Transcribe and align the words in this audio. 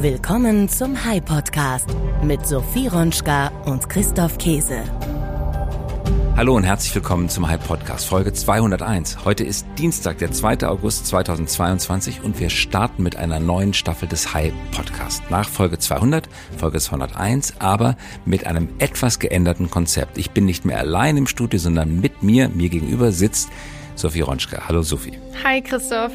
Willkommen 0.00 0.68
zum 0.68 1.04
High 1.04 1.24
Podcast 1.24 1.88
mit 2.22 2.46
Sophie 2.46 2.86
Ronschka 2.86 3.48
und 3.64 3.88
Christoph 3.88 4.38
Käse. 4.38 4.84
Hallo 6.36 6.54
und 6.54 6.62
herzlich 6.62 6.94
willkommen 6.94 7.28
zum 7.28 7.48
Hype 7.48 7.66
Podcast, 7.66 8.06
Folge 8.06 8.32
201. 8.32 9.24
Heute 9.24 9.42
ist 9.42 9.66
Dienstag, 9.76 10.18
der 10.18 10.30
2. 10.30 10.68
August 10.68 11.08
2022 11.08 12.22
und 12.22 12.38
wir 12.38 12.48
starten 12.48 13.02
mit 13.02 13.16
einer 13.16 13.40
neuen 13.40 13.74
Staffel 13.74 14.06
des 14.06 14.34
Hype 14.34 14.54
Podcast. 14.70 15.28
Nach 15.30 15.48
Folge 15.48 15.80
200, 15.80 16.28
Folge 16.56 16.78
201, 16.78 17.54
aber 17.58 17.96
mit 18.24 18.46
einem 18.46 18.68
etwas 18.78 19.18
geänderten 19.18 19.68
Konzept. 19.68 20.16
Ich 20.16 20.30
bin 20.30 20.44
nicht 20.44 20.64
mehr 20.64 20.78
allein 20.78 21.16
im 21.16 21.26
Studio, 21.26 21.58
sondern 21.58 21.98
mit 21.98 22.22
mir, 22.22 22.48
mir 22.50 22.68
gegenüber 22.68 23.10
sitzt 23.10 23.48
Sophie 23.96 24.20
Ronschka. 24.20 24.68
Hallo 24.68 24.82
Sophie. 24.82 25.18
Hi 25.42 25.60
Christoph. 25.60 26.12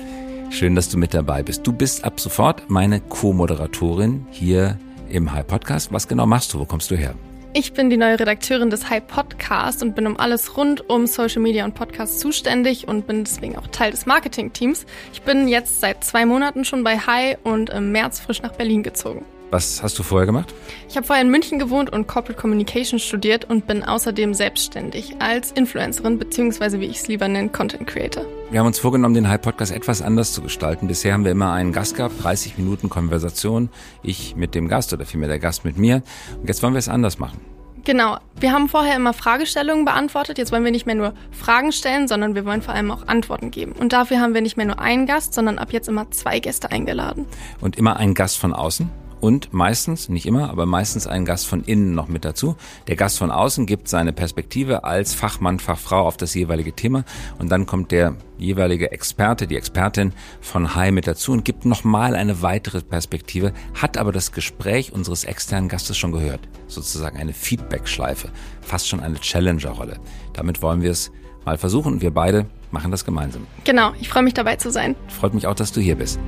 Schön, 0.54 0.76
dass 0.76 0.88
du 0.88 1.00
mit 1.00 1.16
dabei 1.16 1.42
bist. 1.42 1.66
Du 1.66 1.74
bist 1.74 2.04
ab 2.04 2.20
sofort 2.20 2.70
meine 2.70 3.00
Co-Moderatorin 3.00 4.28
hier 4.30 4.78
im 5.10 5.34
Hype 5.34 5.48
Podcast. 5.48 5.92
Was 5.92 6.08
genau 6.08 6.28
machst 6.28 6.54
du? 6.54 6.60
Wo 6.60 6.66
kommst 6.66 6.92
du 6.92 6.96
her? 6.96 7.16
Ich 7.56 7.74
bin 7.74 7.90
die 7.90 7.98
neue 7.98 8.20
Redakteurin 8.20 8.70
des 8.70 8.88
Hype 8.88 9.08
Podcast 9.08 9.82
und 9.82 9.96
bin 9.96 10.06
um 10.06 10.16
alles 10.16 10.56
rund 10.56 10.88
um 10.92 11.08
Social 11.08 11.42
Media 11.42 11.66
und 11.66 11.74
Podcast 11.74 12.20
zuständig 12.20 12.88
und 12.88 13.08
bin 13.08 13.24
deswegen 13.24 13.58
auch 13.58 13.66
Teil 13.66 13.90
des 13.90 14.06
Marketing-Teams. 14.06 14.86
Ich 15.12 15.24
bin 15.24 15.48
jetzt 15.48 15.82
seit 15.82 16.04
zwei 16.04 16.24
Monaten 16.24 16.66
schon 16.66 16.84
bei 16.84 17.00
Hype 17.00 17.44
und 17.44 17.72
im 17.72 17.92
März 17.92 18.20
frisch 18.20 18.44
nach 18.44 18.54
Berlin 18.54 18.84
gezogen. 18.84 19.26
Was 19.54 19.84
hast 19.84 20.00
du 20.00 20.02
vorher 20.02 20.26
gemacht? 20.26 20.52
Ich 20.90 20.98
habe 20.98 21.06
vorher 21.06 21.24
in 21.24 21.30
München 21.30 21.60
gewohnt 21.60 21.92
und 21.92 22.08
Corporate 22.08 22.42
Communication 22.42 22.98
studiert 22.98 23.46
und 23.46 23.68
bin 23.68 23.84
außerdem 23.84 24.34
selbstständig 24.34 25.18
als 25.20 25.52
Influencerin 25.52 26.18
beziehungsweise 26.18 26.80
wie 26.80 26.86
ich 26.86 26.98
es 26.98 27.08
lieber 27.08 27.28
nenne, 27.28 27.50
Content 27.50 27.86
Creator. 27.86 28.26
Wir 28.50 28.60
haben 28.60 28.66
uns 28.66 28.80
vorgenommen, 28.80 29.14
den 29.14 29.30
Hype 29.30 29.44
Podcast 29.44 29.72
etwas 29.72 30.02
anders 30.02 30.34
zu 30.34 30.42
gestalten. 30.42 30.88
Bisher 30.88 31.14
haben 31.14 31.24
wir 31.24 31.32
immer 31.32 31.52
einen 31.52 31.72
Gast 31.72 31.96
gehabt, 31.96 32.24
30 32.24 32.58
Minuten 32.58 32.90
Konversation, 32.90 33.70
ich 34.02 34.36
mit 34.36 34.56
dem 34.56 34.70
Gast 34.70 34.92
oder 34.92 35.06
vielmehr 35.06 35.30
der 35.30 35.38
Gast 35.38 35.66
mit 35.66 35.78
mir. 35.78 36.02
Und 36.42 36.48
jetzt 36.48 36.64
wollen 36.64 36.74
wir 36.74 36.80
es 36.80 36.90
anders 36.90 37.20
machen. 37.20 37.40
Genau. 37.84 38.18
Wir 38.40 38.54
haben 38.54 38.70
vorher 38.70 38.96
immer 38.96 39.14
Fragestellungen 39.14 39.86
beantwortet. 39.86 40.40
Jetzt 40.40 40.52
wollen 40.52 40.64
wir 40.64 40.72
nicht 40.72 40.88
mehr 40.88 40.96
nur 40.96 41.14
Fragen 41.30 41.72
stellen, 41.72 42.08
sondern 42.08 42.34
wir 42.34 42.46
wollen 42.46 42.64
vor 42.64 42.74
allem 42.74 42.90
auch 42.90 43.08
Antworten 43.08 43.52
geben. 43.52 43.74
Und 43.74 43.94
dafür 43.94 44.20
haben 44.20 44.34
wir 44.34 44.42
nicht 44.42 44.58
mehr 44.58 44.66
nur 44.66 44.80
einen 44.80 45.06
Gast, 45.06 45.36
sondern 45.36 45.60
ab 45.60 45.74
jetzt 45.74 45.90
immer 45.90 46.10
zwei 46.10 46.40
Gäste 46.40 46.72
eingeladen. 46.72 47.28
Und 47.62 47.78
immer 47.78 47.98
einen 47.98 48.16
Gast 48.16 48.40
von 48.40 48.52
außen? 48.52 49.03
Und 49.24 49.54
meistens, 49.54 50.10
nicht 50.10 50.26
immer, 50.26 50.50
aber 50.50 50.66
meistens 50.66 51.08
einen 51.08 51.24
Gast 51.24 51.48
von 51.48 51.64
innen 51.64 51.96
noch 51.96 52.10
mit 52.10 52.26
dazu. 52.26 52.58
Der 52.90 52.98
Gast 52.98 53.18
von 53.18 53.32
außen 53.32 53.66
gibt 53.66 53.88
seine 53.88 54.12
Perspektive 54.12 54.84
als 54.84 55.14
Fachmann, 55.14 55.60
Fachfrau 55.60 56.06
auf 56.06 56.18
das 56.18 56.34
jeweilige 56.34 56.74
Thema 56.74 57.06
und 57.40 57.50
dann 57.50 57.66
kommt 57.66 57.94
der 57.94 58.18
jeweilige 58.38 58.92
Experte, 58.92 59.48
die 59.48 59.56
Expertin 59.56 60.12
von 60.42 60.76
High 60.76 60.92
mit 60.92 61.08
dazu 61.08 61.32
und 61.32 61.46
gibt 61.46 61.64
nochmal 61.64 62.18
eine 62.18 62.42
weitere 62.42 62.82
Perspektive, 62.82 63.54
hat 63.82 63.96
aber 63.96 64.12
das 64.12 64.34
Gespräch 64.34 64.92
unseres 64.92 65.24
externen 65.24 65.70
Gastes 65.70 65.98
schon 65.98 66.12
gehört. 66.12 66.42
Sozusagen 66.68 67.18
eine 67.18 67.32
Feedback-Schleife, 67.32 68.28
fast 68.60 68.90
schon 68.90 69.00
eine 69.00 69.22
Challenger-Rolle. 69.22 70.02
Damit 70.34 70.62
wollen 70.62 70.82
wir 70.82 70.92
es 70.92 71.14
mal 71.46 71.58
versuchen 71.58 71.94
und 71.94 72.02
wir 72.02 72.12
beide 72.12 72.46
machen 72.72 72.92
das 72.92 73.06
gemeinsam. 73.06 73.48
Genau, 73.64 73.94
ich 74.02 74.10
freue 74.10 74.24
mich 74.24 74.34
dabei 74.34 74.58
zu 74.58 74.70
sein. 74.70 74.98
Freut 75.08 75.34
mich 75.34 75.48
auch, 75.48 75.56
dass 75.56 75.72
du 75.72 75.80
hier 75.80 75.96
bist. 75.96 76.20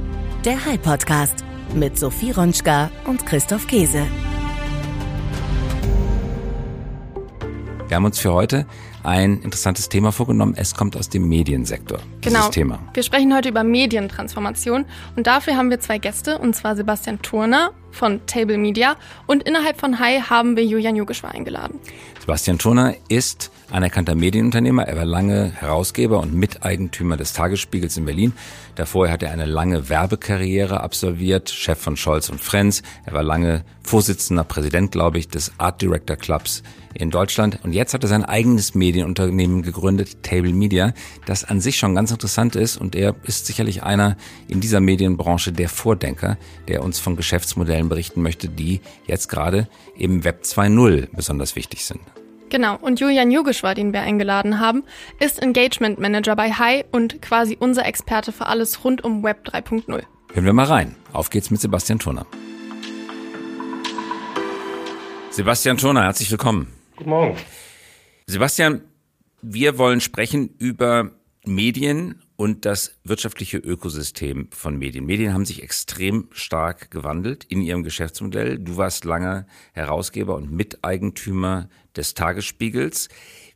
Der 0.46 0.66
High 0.66 0.82
Podcast 0.82 1.44
mit 1.76 2.00
Sophie 2.00 2.32
Ronschka 2.32 2.90
und 3.06 3.26
Christoph 3.26 3.68
Käse. 3.68 4.06
Wir 7.88 7.98
haben 7.98 8.06
uns 8.06 8.18
für 8.18 8.34
heute 8.34 8.66
ein 9.04 9.42
interessantes 9.42 9.90
Thema 9.90 10.12
vorgenommen. 10.12 10.56
Es 10.58 10.74
kommt 10.74 10.98
aus 10.98 11.10
dem 11.10 11.30
Mediensektor. 11.30 12.00
Genau. 12.22 12.50
Thema. 12.50 12.80
Wir 12.94 13.04
sprechen 13.04 13.34
heute 13.36 13.50
über 13.50 13.64
Medientransformation 13.64 14.86
und 15.16 15.28
dafür 15.28 15.56
haben 15.56 15.70
wir 15.70 15.80
zwei 15.80 16.00
Gäste 16.00 16.40
und 16.40 16.56
zwar 16.56 16.76
Sebastian 16.76 17.22
Turner 17.22 17.72
von 17.92 18.26
Table 18.26 18.58
Media 18.58 18.96
und 19.28 19.44
innerhalb 19.44 19.80
von 19.80 20.00
Hi 20.00 20.22
haben 20.22 20.56
wir 20.58 20.66
Julian 20.66 20.96
Yogeshwar 20.96 21.32
eingeladen. 21.32 21.80
Sebastian 22.20 22.58
Turner 22.58 22.96
ist 23.08 23.52
anerkannter 23.72 24.16
Medienunternehmer. 24.16 24.84
Er 24.88 24.98
war 24.98 25.06
lange 25.06 25.52
Herausgeber 25.52 26.20
und 26.20 26.34
Miteigentümer 26.34 27.18
des 27.18 27.34
Tagesspiegels 27.34 27.98
in 27.98 28.06
Berlin. 28.06 28.34
Davor 28.76 29.10
hat 29.10 29.24
er 29.24 29.32
eine 29.32 29.46
lange 29.46 29.90
Werbekarriere 29.90 30.82
absolviert, 30.82 31.50
Chef 31.50 31.80
von 31.80 31.98
Scholz 31.98 32.30
und 32.30 32.42
Friends. 32.42 32.84
Er 33.06 33.14
war 33.14 33.24
lange 33.24 33.64
Vorsitzender, 33.82 34.44
Präsident, 34.44 34.92
glaube 34.92 35.18
ich, 35.20 35.28
des 35.28 35.54
Art 35.58 35.82
Director 35.82 36.16
Clubs 36.16 36.64
in 36.94 37.12
Deutschland. 37.12 37.60
Und 37.64 37.74
jetzt 37.74 37.94
hat 37.94 38.04
er 38.04 38.10
sein 38.10 38.26
eigenes 38.26 38.74
Medienunternehmen 38.74 39.62
gegründet, 39.62 40.24
Table 40.24 40.54
Media, 40.54 40.94
das 41.26 41.44
an 41.44 41.62
sich 41.62 41.78
schon 41.78 41.96
ganz 41.96 42.12
interessant 42.12 42.56
ist. 42.56 42.78
Und 42.78 42.96
er 42.96 43.16
ist 43.24 43.46
sicherlich 43.46 43.84
einer 43.84 44.18
in 44.48 44.62
dieser 44.62 44.80
Medienbranche 44.80 45.52
der 45.52 45.70
Vordenker, 45.70 46.38
der 46.68 46.84
uns 46.84 47.00
von 47.00 47.16
Geschäftsmodellen 47.16 47.90
berichten 47.90 48.22
möchte, 48.22 48.50
die 48.50 48.82
jetzt 49.08 49.30
gerade 49.30 49.68
im 49.98 50.24
Web 50.24 50.44
2.0 50.44 51.10
besonders 51.16 51.56
wichtig 51.56 51.86
sind. 51.86 52.02
Genau, 52.50 52.78
und 52.78 53.00
Julian 53.00 53.32
Yogeshwar, 53.32 53.74
den 53.76 53.92
wir 53.92 54.02
eingeladen 54.02 54.60
haben, 54.60 54.84
ist 55.20 55.42
Engagement 55.42 56.00
Manager 56.00 56.36
bei 56.36 56.52
Hi 56.52 56.86
und 56.92 57.22
quasi 57.22 57.58
unser 57.60 57.86
Experte 57.86 58.32
für 58.32 58.46
alles 58.46 58.84
rund 58.84 59.04
um 59.04 59.24
Web 59.24 59.48
3.0. 59.48 59.86
Hören 59.88 60.46
wir 60.46 60.54
mal 60.54 60.66
rein. 60.66 60.96
Auf 61.12 61.30
geht's 61.30 61.50
mit 61.50 61.60
Sebastian 61.60 62.00
Turner. 62.00 62.26
Sebastian 65.32 65.78
Turner, 65.78 66.04
herzlich 66.04 66.30
willkommen. 66.32 66.72
Guten 66.96 67.10
Morgen. 67.10 67.38
Sebastian, 68.28 68.82
wir 69.42 69.78
wollen 69.78 70.00
sprechen 70.00 70.50
über 70.58 71.12
Medien 71.46 72.22
und 72.38 72.66
das 72.66 72.96
wirtschaftliche 73.04 73.58
Ökosystem 73.58 74.50
von 74.52 74.78
Medien. 74.78 75.06
Medien 75.06 75.34
haben 75.34 75.46
sich 75.46 75.64
extrem 75.64 76.28
stark 76.32 76.92
gewandelt 76.92 77.46
in 77.46 77.62
ihrem 77.62 77.84
Geschäftsmodell. 77.84 78.60
Du 78.60 78.78
warst 78.78 79.06
lange 79.06 79.46
Herausgeber 79.74 80.36
und 80.36 80.52
Miteigentümer 80.52 81.70
des 81.96 82.14
Tagesspiegels. 82.14 83.10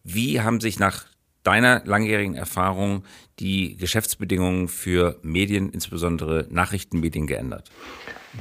Wie 0.03 0.41
haben 0.41 0.61
sich 0.61 0.79
nach 0.79 1.05
deiner 1.43 1.83
langjährigen 1.85 2.35
Erfahrung 2.35 3.03
die 3.39 3.75
Geschäftsbedingungen 3.75 4.67
für 4.67 5.19
Medien, 5.23 5.69
insbesondere 5.69 6.47
Nachrichtenmedien, 6.49 7.27
geändert? 7.27 7.69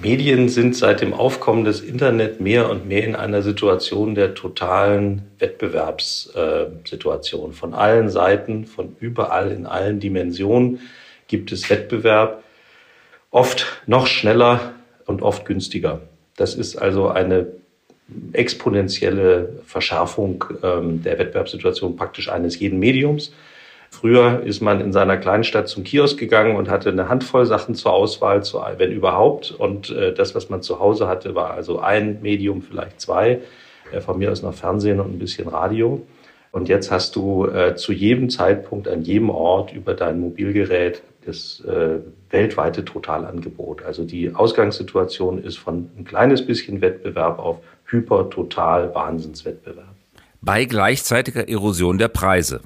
Medien 0.03 0.49
sind 0.49 0.75
seit 0.77 1.01
dem 1.01 1.15
Aufkommen 1.15 1.65
des 1.65 1.81
Internet 1.81 2.41
mehr 2.41 2.71
und 2.71 2.87
mehr 2.87 3.03
in 3.05 3.17
einer 3.17 3.43
Situation 3.43 4.15
der 4.15 4.35
totalen 4.35 5.23
Wettbewerbssituation. 5.39 7.53
Von 7.53 7.75
allen 7.75 8.09
Seiten, 8.11 8.67
von 8.67 8.95
überall, 9.01 9.51
in 9.51 9.67
allen 9.67 9.99
Dimensionen 9.99 10.79
gibt 11.27 11.51
es 11.53 11.69
Wettbewerb, 11.71 12.45
oft 13.31 13.83
noch 13.87 14.07
schneller 14.07 14.75
und 15.07 15.23
oft 15.23 15.47
günstiger. 15.47 16.03
Das 16.37 16.55
ist 16.55 16.77
also 16.77 17.09
eine 17.09 17.47
exponentielle 18.33 19.61
Verschärfung 19.67 20.45
ähm, 20.63 21.03
der 21.03 21.19
Wettbewerbssituation 21.19 21.97
praktisch 21.97 22.31
eines 22.31 22.59
jeden 22.59 22.79
Mediums. 22.79 23.33
Früher 23.91 24.43
ist 24.45 24.61
man 24.61 24.81
in 24.81 24.93
seiner 24.93 25.17
Kleinstadt 25.17 25.69
zum 25.69 25.83
Kiosk 25.83 26.19
gegangen 26.19 26.57
und 26.57 26.71
hatte 26.71 26.91
eine 26.91 27.09
Handvoll 27.09 27.47
Sachen 27.47 27.75
zur 27.75 27.93
Auswahl, 27.93 28.43
wenn 28.77 28.93
überhaupt. 28.93 29.51
Und 29.51 29.91
äh, 29.91 30.15
das, 30.15 30.35
was 30.35 30.51
man 30.51 30.63
zu 30.63 30.79
Hause 30.79 31.09
hatte, 31.09 31.35
war 31.35 31.53
also 31.53 31.81
ein 31.81 32.23
Medium, 32.23 32.63
vielleicht 32.63 33.01
zwei. 33.01 33.41
Äh, 33.91 34.01
von 34.01 34.19
mir 34.19 34.31
aus 34.31 34.43
noch 34.43 34.55
Fernsehen 34.55 35.01
und 35.01 35.15
ein 35.15 35.19
bisschen 35.19 35.49
Radio. 35.49 36.07
Und 36.53 36.69
jetzt 36.69 36.91
hast 36.91 37.17
du 37.17 37.47
äh, 37.47 37.75
zu 37.75 37.93
jedem 37.93 38.31
Zeitpunkt 38.31 38.87
an 38.89 39.03
jedem 39.03 39.31
Ort 39.31 39.73
über 39.73 39.95
dein 39.95 40.21
Mobilgerät 40.21 41.03
das 41.27 41.63
weltweite 42.31 42.87
Totalangebot. 42.87 43.83
Also 43.83 44.05
die 44.05 44.35
Ausgangssituation 44.35 45.43
ist 45.43 45.59
von 45.59 45.91
ein 45.99 46.05
kleines 46.05 46.47
bisschen 46.47 46.81
Wettbewerb 46.81 47.39
auf 47.39 47.59
hyper, 47.85 48.31
total 48.31 48.95
Wahnsinnswettbewerb. 48.95 49.95
Bei 50.41 50.65
gleichzeitiger 50.65 51.47
Erosion 51.47 51.99
der 51.99 52.09
Preise. 52.09 52.63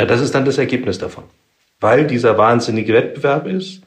Ja, 0.00 0.06
das 0.06 0.22
ist 0.22 0.34
dann 0.34 0.46
das 0.46 0.56
Ergebnis 0.56 0.96
davon. 0.96 1.24
Weil 1.78 2.06
dieser 2.06 2.38
wahnsinnige 2.38 2.94
Wettbewerb 2.94 3.46
ist, 3.46 3.82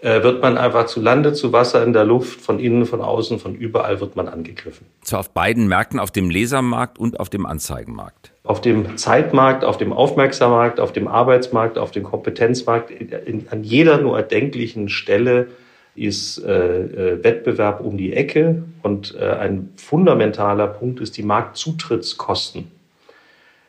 äh, 0.00 0.24
wird 0.24 0.42
man 0.42 0.58
einfach 0.58 0.86
zu 0.86 1.00
Lande, 1.00 1.34
zu 1.34 1.52
Wasser, 1.52 1.84
in 1.84 1.92
der 1.92 2.04
Luft, 2.04 2.40
von 2.40 2.58
innen, 2.58 2.84
von 2.84 3.00
außen, 3.00 3.38
von 3.38 3.54
überall 3.54 4.00
wird 4.00 4.16
man 4.16 4.26
angegriffen. 4.26 4.86
Zwar 5.02 5.20
auf 5.20 5.30
beiden 5.30 5.68
Märkten, 5.68 6.00
auf 6.00 6.10
dem 6.10 6.30
Lesermarkt 6.30 6.98
und 6.98 7.20
auf 7.20 7.30
dem 7.30 7.46
Anzeigenmarkt. 7.46 8.32
Auf 8.42 8.60
dem 8.60 8.96
Zeitmarkt, 8.96 9.64
auf 9.64 9.78
dem 9.78 9.92
Aufmerksammarkt, 9.92 10.80
auf 10.80 10.92
dem 10.92 11.06
Arbeitsmarkt, 11.06 11.78
auf 11.78 11.92
dem 11.92 12.02
Kompetenzmarkt, 12.02 12.90
in, 12.90 13.46
an 13.48 13.62
jeder 13.62 13.98
nur 13.98 14.16
erdenklichen 14.16 14.88
Stelle 14.88 15.46
ist 15.94 16.38
äh, 16.38 16.50
äh, 16.50 17.22
Wettbewerb 17.22 17.80
um 17.80 17.96
die 17.96 18.14
Ecke 18.14 18.64
und 18.82 19.14
äh, 19.14 19.30
ein 19.30 19.68
fundamentaler 19.76 20.66
Punkt 20.66 20.98
ist 20.98 21.16
die 21.16 21.22
Marktzutrittskosten 21.22 22.81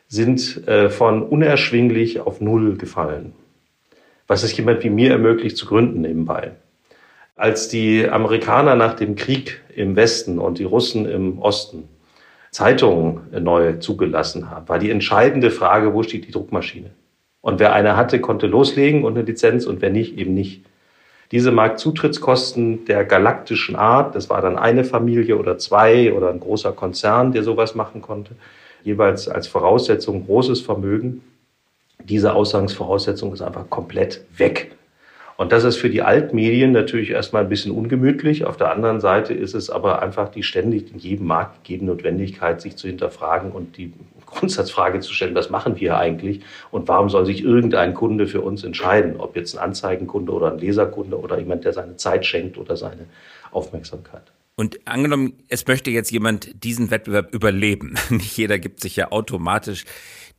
sind 0.08 0.66
äh, 0.68 0.90
von 0.90 1.22
unerschwinglich 1.22 2.20
auf 2.20 2.40
Null 2.40 2.76
gefallen. 2.76 3.32
Was 4.26 4.42
es 4.42 4.56
jemand 4.56 4.82
wie 4.84 4.90
mir 4.90 5.10
ermöglicht 5.10 5.56
zu 5.56 5.66
gründen 5.66 6.00
nebenbei. 6.00 6.52
Als 7.36 7.68
die 7.68 8.08
Amerikaner 8.08 8.76
nach 8.76 8.94
dem 8.94 9.16
Krieg 9.16 9.60
im 9.74 9.96
Westen 9.96 10.38
und 10.38 10.58
die 10.58 10.64
Russen 10.64 11.06
im 11.06 11.38
Osten 11.40 11.88
Zeitungen 12.52 13.22
neu 13.42 13.74
zugelassen 13.78 14.48
haben, 14.48 14.68
war 14.68 14.78
die 14.78 14.90
entscheidende 14.90 15.50
Frage, 15.50 15.92
wo 15.92 16.04
steht 16.04 16.28
die 16.28 16.30
Druckmaschine? 16.30 16.90
Und 17.40 17.58
wer 17.58 17.72
eine 17.72 17.96
hatte, 17.96 18.20
konnte 18.20 18.46
loslegen 18.46 19.04
und 19.04 19.16
eine 19.16 19.26
Lizenz 19.26 19.66
und 19.66 19.82
wer 19.82 19.90
nicht, 19.90 20.16
eben 20.16 20.32
nicht. 20.32 20.64
Diese 21.32 21.50
Marktzutrittskosten 21.50 22.84
der 22.84 23.04
galaktischen 23.04 23.74
Art, 23.74 24.14
das 24.14 24.30
war 24.30 24.40
dann 24.40 24.56
eine 24.56 24.84
Familie 24.84 25.36
oder 25.36 25.58
zwei 25.58 26.12
oder 26.12 26.30
ein 26.30 26.38
großer 26.38 26.72
Konzern, 26.72 27.32
der 27.32 27.42
sowas 27.42 27.74
machen 27.74 28.00
konnte, 28.00 28.36
jeweils 28.84 29.28
als 29.28 29.48
Voraussetzung 29.48 30.26
großes 30.26 30.60
Vermögen. 30.60 31.22
Diese 32.04 32.34
Ausgangsvoraussetzung 32.34 33.32
ist 33.32 33.42
einfach 33.42 33.68
komplett 33.70 34.20
weg. 34.36 34.72
Und 35.36 35.50
das 35.50 35.64
ist 35.64 35.76
für 35.76 35.90
die 35.90 36.02
Altmedien 36.02 36.70
natürlich 36.70 37.10
erstmal 37.10 37.42
ein 37.42 37.48
bisschen 37.48 37.72
ungemütlich. 37.72 38.44
Auf 38.44 38.56
der 38.56 38.70
anderen 38.70 39.00
Seite 39.00 39.34
ist 39.34 39.54
es 39.54 39.68
aber 39.68 40.00
einfach 40.00 40.28
die 40.28 40.44
ständig 40.44 40.92
in 40.92 40.98
jedem 41.00 41.26
Markt 41.26 41.64
gegebene 41.64 41.90
Notwendigkeit, 41.90 42.60
sich 42.60 42.76
zu 42.76 42.86
hinterfragen 42.86 43.50
und 43.50 43.76
die 43.76 43.92
Grundsatzfrage 44.26 45.00
zu 45.00 45.12
stellen, 45.12 45.34
was 45.34 45.50
machen 45.50 45.80
wir 45.80 45.96
eigentlich 45.96 46.40
und 46.70 46.86
warum 46.88 47.08
soll 47.08 47.26
sich 47.26 47.42
irgendein 47.42 47.94
Kunde 47.94 48.26
für 48.26 48.42
uns 48.42 48.62
entscheiden, 48.62 49.16
ob 49.18 49.34
jetzt 49.34 49.56
ein 49.56 49.64
Anzeigenkunde 49.64 50.32
oder 50.32 50.52
ein 50.52 50.58
Leserkunde 50.58 51.18
oder 51.18 51.38
jemand, 51.38 51.64
der 51.64 51.72
seine 51.72 51.96
Zeit 51.96 52.26
schenkt 52.26 52.56
oder 52.56 52.76
seine 52.76 53.06
Aufmerksamkeit. 53.50 54.33
Und 54.56 54.86
angenommen, 54.86 55.42
es 55.48 55.66
möchte 55.66 55.90
jetzt 55.90 56.12
jemand 56.12 56.62
diesen 56.62 56.90
Wettbewerb 56.90 57.34
überleben. 57.34 57.94
Nicht 58.10 58.36
jeder 58.36 58.58
gibt 58.58 58.80
sich 58.80 58.96
ja 58.96 59.10
automatisch 59.10 59.84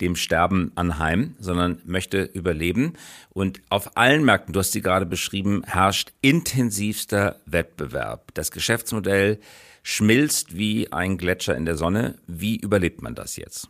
dem 0.01 0.15
Sterben 0.15 0.71
anheim, 0.75 1.35
sondern 1.39 1.81
möchte 1.85 2.23
überleben. 2.23 2.93
Und 3.29 3.61
auf 3.69 3.97
allen 3.97 4.23
Märkten, 4.23 4.53
du 4.53 4.59
hast 4.59 4.71
sie 4.71 4.81
gerade 4.81 5.05
beschrieben, 5.05 5.63
herrscht 5.65 6.11
intensivster 6.21 7.37
Wettbewerb. 7.45 8.33
Das 8.33 8.51
Geschäftsmodell 8.51 9.39
schmilzt 9.83 10.57
wie 10.57 10.91
ein 10.91 11.17
Gletscher 11.17 11.55
in 11.55 11.65
der 11.65 11.75
Sonne. 11.75 12.15
Wie 12.27 12.57
überlebt 12.57 13.01
man 13.01 13.15
das 13.15 13.37
jetzt? 13.37 13.69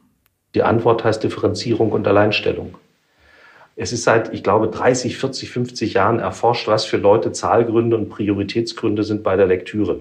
Die 0.54 0.64
Antwort 0.64 1.04
heißt 1.04 1.24
Differenzierung 1.24 1.92
und 1.92 2.08
Alleinstellung. 2.08 2.78
Es 3.76 3.92
ist 3.92 4.04
seit, 4.04 4.34
ich 4.34 4.42
glaube, 4.42 4.70
30, 4.70 5.18
40, 5.18 5.50
50 5.50 5.94
Jahren 5.96 6.20
erforscht, 6.20 6.68
was 6.68 6.86
für 6.86 6.98
Leute 6.98 7.34
Zahlgründe 7.34 7.98
und 7.98 8.10
Prioritätsgründe 8.10 9.04
sind 9.04 9.22
bei 9.22 9.36
der 9.36 9.48
Lektüre. 9.48 10.00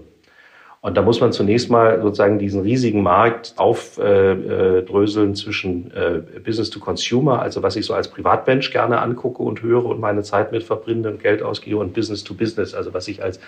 Und 0.85 0.99
da 0.99 1.01
muss 1.01 1.19
man 1.19 1.33
zunächst 1.33 1.71
mal 1.71 2.03
sozusagen 2.03 2.39
diesen 2.39 2.61
riesigen 2.61 3.03
Markt 3.03 3.55
aufdröseln 3.57 5.31
äh, 5.31 5.35
zwischen 5.35 5.91
äh, 5.93 6.21
Business 6.45 6.69
to 6.69 6.79
Consumer, 6.79 7.41
also 7.41 7.63
was 7.63 7.77
ich 7.77 7.87
so 7.87 7.95
als 7.95 8.09
Privatmensch 8.09 8.71
gerne 8.71 9.01
angucke 9.01 9.43
und 9.43 9.63
höre 9.63 9.87
und 9.87 9.99
meine 9.99 10.23
Zeit 10.25 10.53
mit 10.53 10.63
verbringe 10.63 11.09
und 11.09 11.23
Geld 11.23 11.43
ausgehe, 11.43 11.79
und 11.79 11.95
Business 11.95 12.23
to 12.23 12.35
Business, 12.35 12.75
also 12.75 12.93
was 12.93 13.09
ich 13.09 13.23
als 13.23 13.41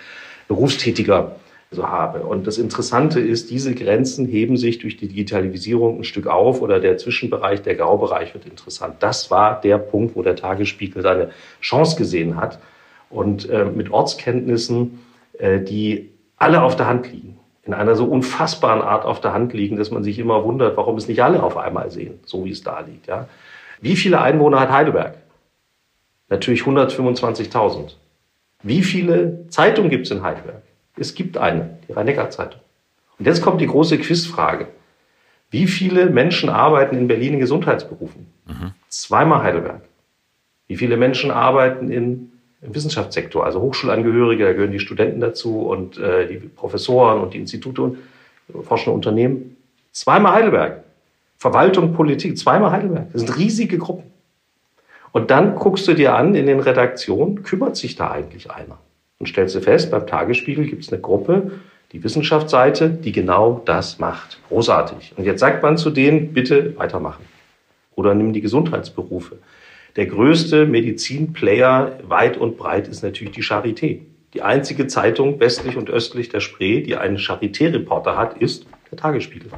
Berufstätiger 0.47 1.35
so 1.69 1.87
habe. 1.87 2.21
Und 2.21 2.47
das 2.47 2.57
Interessante 2.57 3.19
ist, 3.19 3.51
diese 3.51 3.75
Grenzen 3.75 4.25
heben 4.25 4.57
sich 4.57 4.79
durch 4.79 4.97
die 4.97 5.07
Digitalisierung 5.07 5.99
ein 5.99 6.05
Stück 6.05 6.25
auf 6.25 6.63
oder 6.63 6.79
der 6.79 6.97
Zwischenbereich, 6.97 7.61
der 7.61 7.75
Graubereich 7.75 8.33
wird 8.33 8.47
interessant. 8.47 8.95
Das 9.01 9.29
war 9.29 9.61
der 9.61 9.77
Punkt, 9.77 10.15
wo 10.15 10.23
der 10.23 10.37
Tagesspiegel 10.37 11.03
seine 11.03 11.29
Chance 11.61 11.97
gesehen 11.97 12.35
hat 12.35 12.57
und 13.11 13.47
äh, 13.47 13.65
mit 13.65 13.91
Ortskenntnissen, 13.91 15.01
äh, 15.37 15.59
die 15.59 16.09
alle 16.37 16.61
auf 16.61 16.75
der 16.75 16.87
Hand 16.87 17.11
liegen. 17.11 17.39
In 17.63 17.73
einer 17.73 17.95
so 17.95 18.05
unfassbaren 18.05 18.81
Art 18.81 19.03
auf 19.03 19.19
der 19.19 19.33
Hand 19.33 19.53
liegen, 19.53 19.75
dass 19.75 19.91
man 19.91 20.03
sich 20.03 20.19
immer 20.19 20.43
wundert, 20.45 20.77
warum 20.77 20.95
es 20.95 21.07
nicht 21.07 21.21
alle 21.21 21.43
auf 21.43 21.57
einmal 21.57 21.91
sehen, 21.91 22.19
so 22.25 22.45
wie 22.45 22.51
es 22.51 22.63
da 22.63 22.79
liegt. 22.79 23.07
Ja. 23.07 23.27
Wie 23.81 23.95
viele 23.97 24.21
Einwohner 24.21 24.59
hat 24.61 24.71
Heidelberg? 24.71 25.17
Natürlich 26.29 26.61
125.000. 26.61 27.95
Wie 28.63 28.83
viele 28.83 29.47
Zeitungen 29.49 29.89
gibt 29.89 30.05
es 30.05 30.11
in 30.11 30.23
Heidelberg? 30.23 30.61
Es 30.95 31.13
gibt 31.13 31.37
eine, 31.37 31.77
die 31.87 31.93
Rhein-Neckar-Zeitung. 31.93 32.61
Und 33.19 33.25
jetzt 33.25 33.41
kommt 33.41 33.61
die 33.61 33.67
große 33.67 33.97
Quizfrage. 33.97 34.67
Wie 35.49 35.67
viele 35.67 36.07
Menschen 36.07 36.49
arbeiten 36.49 36.97
in 36.97 37.07
Berlin 37.07 37.33
in 37.33 37.39
Gesundheitsberufen? 37.39 38.27
Mhm. 38.45 38.71
Zweimal 38.89 39.43
Heidelberg. 39.43 39.81
Wie 40.67 40.75
viele 40.75 40.97
Menschen 40.97 41.31
arbeiten 41.31 41.89
in 41.89 42.31
im 42.61 42.73
Wissenschaftssektor, 42.73 43.45
also 43.45 43.61
Hochschulangehörige, 43.61 44.45
da 44.45 44.53
gehören 44.53 44.71
die 44.71 44.79
Studenten 44.79 45.21
dazu 45.21 45.61
und 45.61 45.97
äh, 45.99 46.27
die 46.27 46.37
Professoren 46.37 47.21
und 47.21 47.33
die 47.33 47.37
Institute 47.37 47.81
und 47.81 47.97
forschende 48.63 48.95
Unternehmen. 48.95 49.57
Zweimal 49.91 50.33
Heidelberg. 50.33 50.83
Verwaltung, 51.37 51.93
Politik, 51.93 52.37
zweimal 52.37 52.71
Heidelberg. 52.71 53.13
Das 53.13 53.21
sind 53.21 53.37
riesige 53.37 53.77
Gruppen. 53.77 54.11
Und 55.11 55.31
dann 55.31 55.55
guckst 55.55 55.87
du 55.87 55.93
dir 55.93 56.15
an, 56.15 56.35
in 56.35 56.47
den 56.47 56.59
Redaktionen, 56.59 57.43
kümmert 57.43 57.77
sich 57.77 57.95
da 57.95 58.11
eigentlich 58.11 58.51
einer? 58.51 58.77
Und 59.19 59.27
stellst 59.27 59.55
du 59.55 59.61
fest, 59.61 59.91
beim 59.91 60.05
Tagesspiegel 60.05 60.65
gibt 60.65 60.83
es 60.83 60.91
eine 60.91 61.01
Gruppe, 61.01 61.51
die 61.91 62.03
Wissenschaftsseite, 62.03 62.89
die 62.89 63.11
genau 63.11 63.61
das 63.65 63.99
macht. 63.99 64.39
Großartig. 64.49 65.13
Und 65.15 65.23
jetzt 65.23 65.39
sagt 65.39 65.63
man 65.63 65.77
zu 65.77 65.89
denen, 65.89 66.33
bitte 66.33 66.77
weitermachen. 66.77 67.25
Oder 67.95 68.13
nimm 68.13 68.33
die 68.33 68.41
Gesundheitsberufe. 68.41 69.37
Der 69.97 70.05
größte 70.05 70.67
Medizinplayer 70.67 71.99
weit 72.03 72.37
und 72.37 72.55
breit 72.55 72.87
ist 72.87 73.01
natürlich 73.01 73.33
die 73.33 73.43
Charité. 73.43 74.01
Die 74.35 74.43
einzige 74.43 74.85
Zeitung 74.85 75.39
westlich 75.39 75.75
und 75.75 75.89
östlich 75.89 76.29
der 76.29 76.39
Spree, 76.39 76.81
die 76.81 76.95
einen 76.95 77.17
Charité-Reporter 77.17 78.15
hat, 78.15 78.37
ist 78.37 78.67
der 78.91 78.99
Tagesspiegel. 78.99 79.49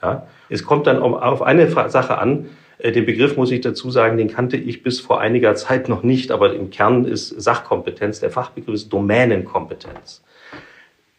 Ja? 0.00 0.28
Es 0.48 0.64
kommt 0.64 0.86
dann 0.86 1.02
auf 1.02 1.42
eine 1.42 1.68
Sache 1.68 2.18
an. 2.18 2.46
Äh, 2.78 2.92
den 2.92 3.06
Begriff 3.06 3.36
muss 3.36 3.50
ich 3.50 3.60
dazu 3.60 3.90
sagen, 3.90 4.18
den 4.18 4.28
kannte 4.28 4.56
ich 4.56 4.84
bis 4.84 5.00
vor 5.00 5.20
einiger 5.20 5.56
Zeit 5.56 5.88
noch 5.88 6.04
nicht, 6.04 6.30
aber 6.30 6.54
im 6.54 6.70
Kern 6.70 7.04
ist 7.04 7.30
Sachkompetenz. 7.30 8.20
Der 8.20 8.30
Fachbegriff 8.30 8.74
ist 8.74 8.92
Domänenkompetenz. 8.92 10.22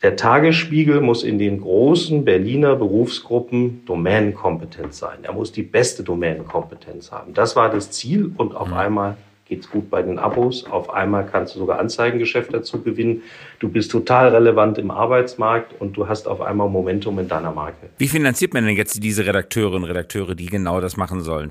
Der 0.04 0.18
Tagesspiegel 0.18 1.00
muss 1.00 1.24
in 1.24 1.40
den 1.40 1.62
großen 1.62 2.26
Berliner 2.26 2.76
Berufsgruppen 2.76 3.86
Domänenkompetenz 3.86 5.00
sein. 5.00 5.20
Er 5.24 5.32
muss 5.32 5.54
die 5.54 5.64
beste 5.64 6.04
Domänenkompetenz 6.04 7.10
haben. 7.10 7.34
Das 7.34 7.56
war 7.56 7.70
das 7.70 7.90
Ziel 7.90 8.34
und 8.36 8.54
auf 8.54 8.68
mhm. 8.68 8.74
einmal 8.74 9.18
geht's 9.46 9.70
gut 9.70 9.90
bei 9.90 10.02
den 10.02 10.20
Abos. 10.20 10.66
Auf 10.66 10.90
einmal 10.90 11.26
kannst 11.26 11.56
du 11.56 11.60
sogar 11.60 11.80
Anzeigengeschäft 11.80 12.54
dazu 12.54 12.82
gewinnen. 12.82 13.22
Du 13.60 13.70
bist 13.70 13.92
total 13.92 14.36
relevant 14.36 14.78
im 14.78 14.92
Arbeitsmarkt 14.92 15.80
und 15.80 15.96
du 15.96 16.06
hast 16.06 16.28
auf 16.28 16.42
einmal 16.42 16.68
Momentum 16.68 17.18
in 17.20 17.30
deiner 17.30 17.54
Marke. 17.54 17.90
Wie 17.98 18.10
finanziert 18.10 18.54
man 18.54 18.66
denn 18.66 18.76
jetzt 18.76 19.02
diese 19.02 19.26
Redakteurinnen 19.26 19.84
und 19.84 19.90
Redakteure, 19.90 20.36
die 20.36 20.48
genau 20.48 20.82
das 20.82 20.98
machen 20.98 21.22
sollen? 21.22 21.50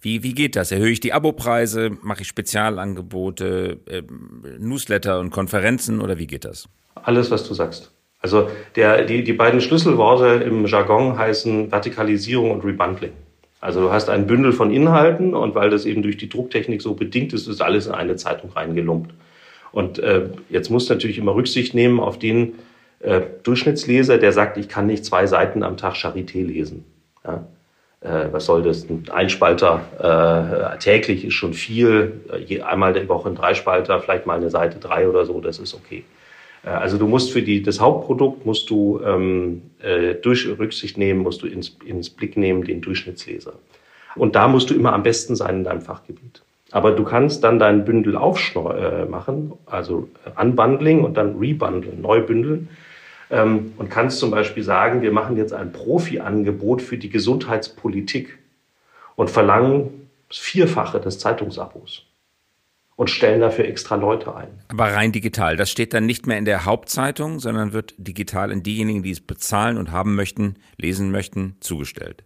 Wie, 0.00 0.24
wie 0.24 0.34
geht 0.34 0.56
das? 0.56 0.72
Erhöhe 0.72 0.90
ich 0.90 0.98
die 0.98 1.12
Abopreise? 1.12 1.90
Mache 2.02 2.22
ich 2.22 2.28
Spezialangebote, 2.28 3.78
äh, 3.88 4.02
Newsletter 4.58 5.20
und 5.20 5.30
Konferenzen 5.30 6.00
oder 6.00 6.18
wie 6.18 6.26
geht 6.26 6.44
das? 6.44 6.68
Alles, 7.02 7.30
was 7.30 7.46
du 7.46 7.54
sagst. 7.54 7.90
Also 8.20 8.48
der, 8.76 9.04
die, 9.04 9.24
die 9.24 9.32
beiden 9.32 9.60
Schlüsselworte 9.60 10.44
im 10.44 10.64
Jargon 10.66 11.18
heißen 11.18 11.72
Vertikalisierung 11.72 12.52
und 12.52 12.64
Rebundling. 12.64 13.12
Also 13.60 13.80
du 13.80 13.92
hast 13.92 14.08
ein 14.08 14.26
Bündel 14.26 14.52
von 14.52 14.72
Inhalten 14.72 15.34
und 15.34 15.54
weil 15.54 15.70
das 15.70 15.86
eben 15.86 16.02
durch 16.02 16.16
die 16.16 16.28
Drucktechnik 16.28 16.82
so 16.82 16.94
bedingt 16.94 17.32
ist, 17.32 17.46
ist 17.46 17.62
alles 17.62 17.86
in 17.86 17.92
eine 17.92 18.16
Zeitung 18.16 18.50
reingelumpt. 18.50 19.12
Und 19.72 19.98
äh, 19.98 20.30
jetzt 20.50 20.70
musst 20.70 20.88
du 20.88 20.94
natürlich 20.94 21.18
immer 21.18 21.34
Rücksicht 21.34 21.74
nehmen 21.74 21.98
auf 21.98 22.18
den 22.18 22.54
äh, 23.00 23.20
Durchschnittsleser, 23.42 24.18
der 24.18 24.32
sagt, 24.32 24.56
ich 24.56 24.68
kann 24.68 24.86
nicht 24.86 25.04
zwei 25.04 25.26
Seiten 25.26 25.62
am 25.62 25.76
Tag 25.76 25.94
Charité 25.94 26.44
lesen. 26.44 26.84
Ja? 27.24 27.46
Äh, 28.00 28.32
was 28.32 28.46
soll 28.46 28.62
das? 28.62 28.88
Ein 28.88 29.04
Einspalter 29.10 30.74
äh, 30.74 30.78
täglich 30.78 31.24
ist 31.24 31.34
schon 31.34 31.54
viel. 31.54 32.20
Je, 32.46 32.62
einmal 32.62 32.92
die 32.92 33.08
Woche 33.08 33.28
ein 33.28 33.34
Dreispalter, 33.34 34.00
vielleicht 34.00 34.26
mal 34.26 34.36
eine 34.36 34.50
Seite 34.50 34.78
drei 34.78 35.08
oder 35.08 35.24
so, 35.24 35.40
das 35.40 35.58
ist 35.58 35.74
okay. 35.74 36.04
Äh, 36.64 36.70
also 36.70 36.98
du 36.98 37.06
musst 37.06 37.32
für 37.32 37.42
die, 37.42 37.62
das 37.62 37.80
Hauptprodukt 37.80 38.46
musst 38.46 38.70
du 38.70 39.00
ähm, 39.04 39.62
äh, 39.80 40.14
durch 40.14 40.46
Rücksicht 40.46 40.98
nehmen, 40.98 41.20
musst 41.20 41.42
du 41.42 41.46
ins, 41.46 41.76
ins 41.84 42.10
Blick 42.10 42.36
nehmen, 42.36 42.64
den 42.64 42.80
Durchschnittsleser. 42.80 43.54
Und 44.14 44.34
da 44.34 44.48
musst 44.48 44.70
du 44.70 44.74
immer 44.74 44.92
am 44.92 45.02
besten 45.02 45.36
sein 45.36 45.58
in 45.58 45.64
deinem 45.64 45.80
Fachgebiet. 45.80 46.42
Aber 46.70 46.92
du 46.92 47.04
kannst 47.04 47.44
dann 47.44 47.58
dein 47.58 47.84
Bündel 47.84 48.16
aufmachen, 48.16 49.52
äh, 49.52 49.70
also 49.70 50.08
Unbundling 50.40 51.04
und 51.04 51.16
dann 51.16 51.38
Rebundeln, 51.38 52.00
neu 52.00 52.20
bündeln. 52.22 52.68
Ähm, 53.30 53.72
und 53.78 53.90
kannst 53.90 54.18
zum 54.18 54.30
Beispiel 54.30 54.62
sagen, 54.62 55.02
wir 55.02 55.12
machen 55.12 55.36
jetzt 55.36 55.52
ein 55.52 55.72
Profi-Angebot 55.72 56.82
für 56.82 56.98
die 56.98 57.10
Gesundheitspolitik 57.10 58.38
und 59.16 59.30
verlangen 59.30 60.08
das 60.28 60.38
Vierfache 60.38 60.98
des 61.00 61.18
Zeitungsabos 61.18 62.06
und 62.96 63.10
stellen 63.10 63.40
dafür 63.40 63.64
extra 63.64 63.96
Leute 63.96 64.34
ein. 64.34 64.48
Aber 64.68 64.84
rein 64.84 65.12
digital, 65.12 65.56
das 65.56 65.70
steht 65.70 65.94
dann 65.94 66.06
nicht 66.06 66.26
mehr 66.26 66.38
in 66.38 66.44
der 66.44 66.64
Hauptzeitung, 66.64 67.38
sondern 67.38 67.72
wird 67.72 67.94
digital 67.98 68.50
in 68.50 68.62
diejenigen, 68.62 69.02
die 69.02 69.10
es 69.10 69.20
bezahlen 69.20 69.78
und 69.78 69.92
haben 69.92 70.14
möchten, 70.14 70.56
lesen 70.76 71.10
möchten, 71.10 71.56
zugestellt. 71.60 72.24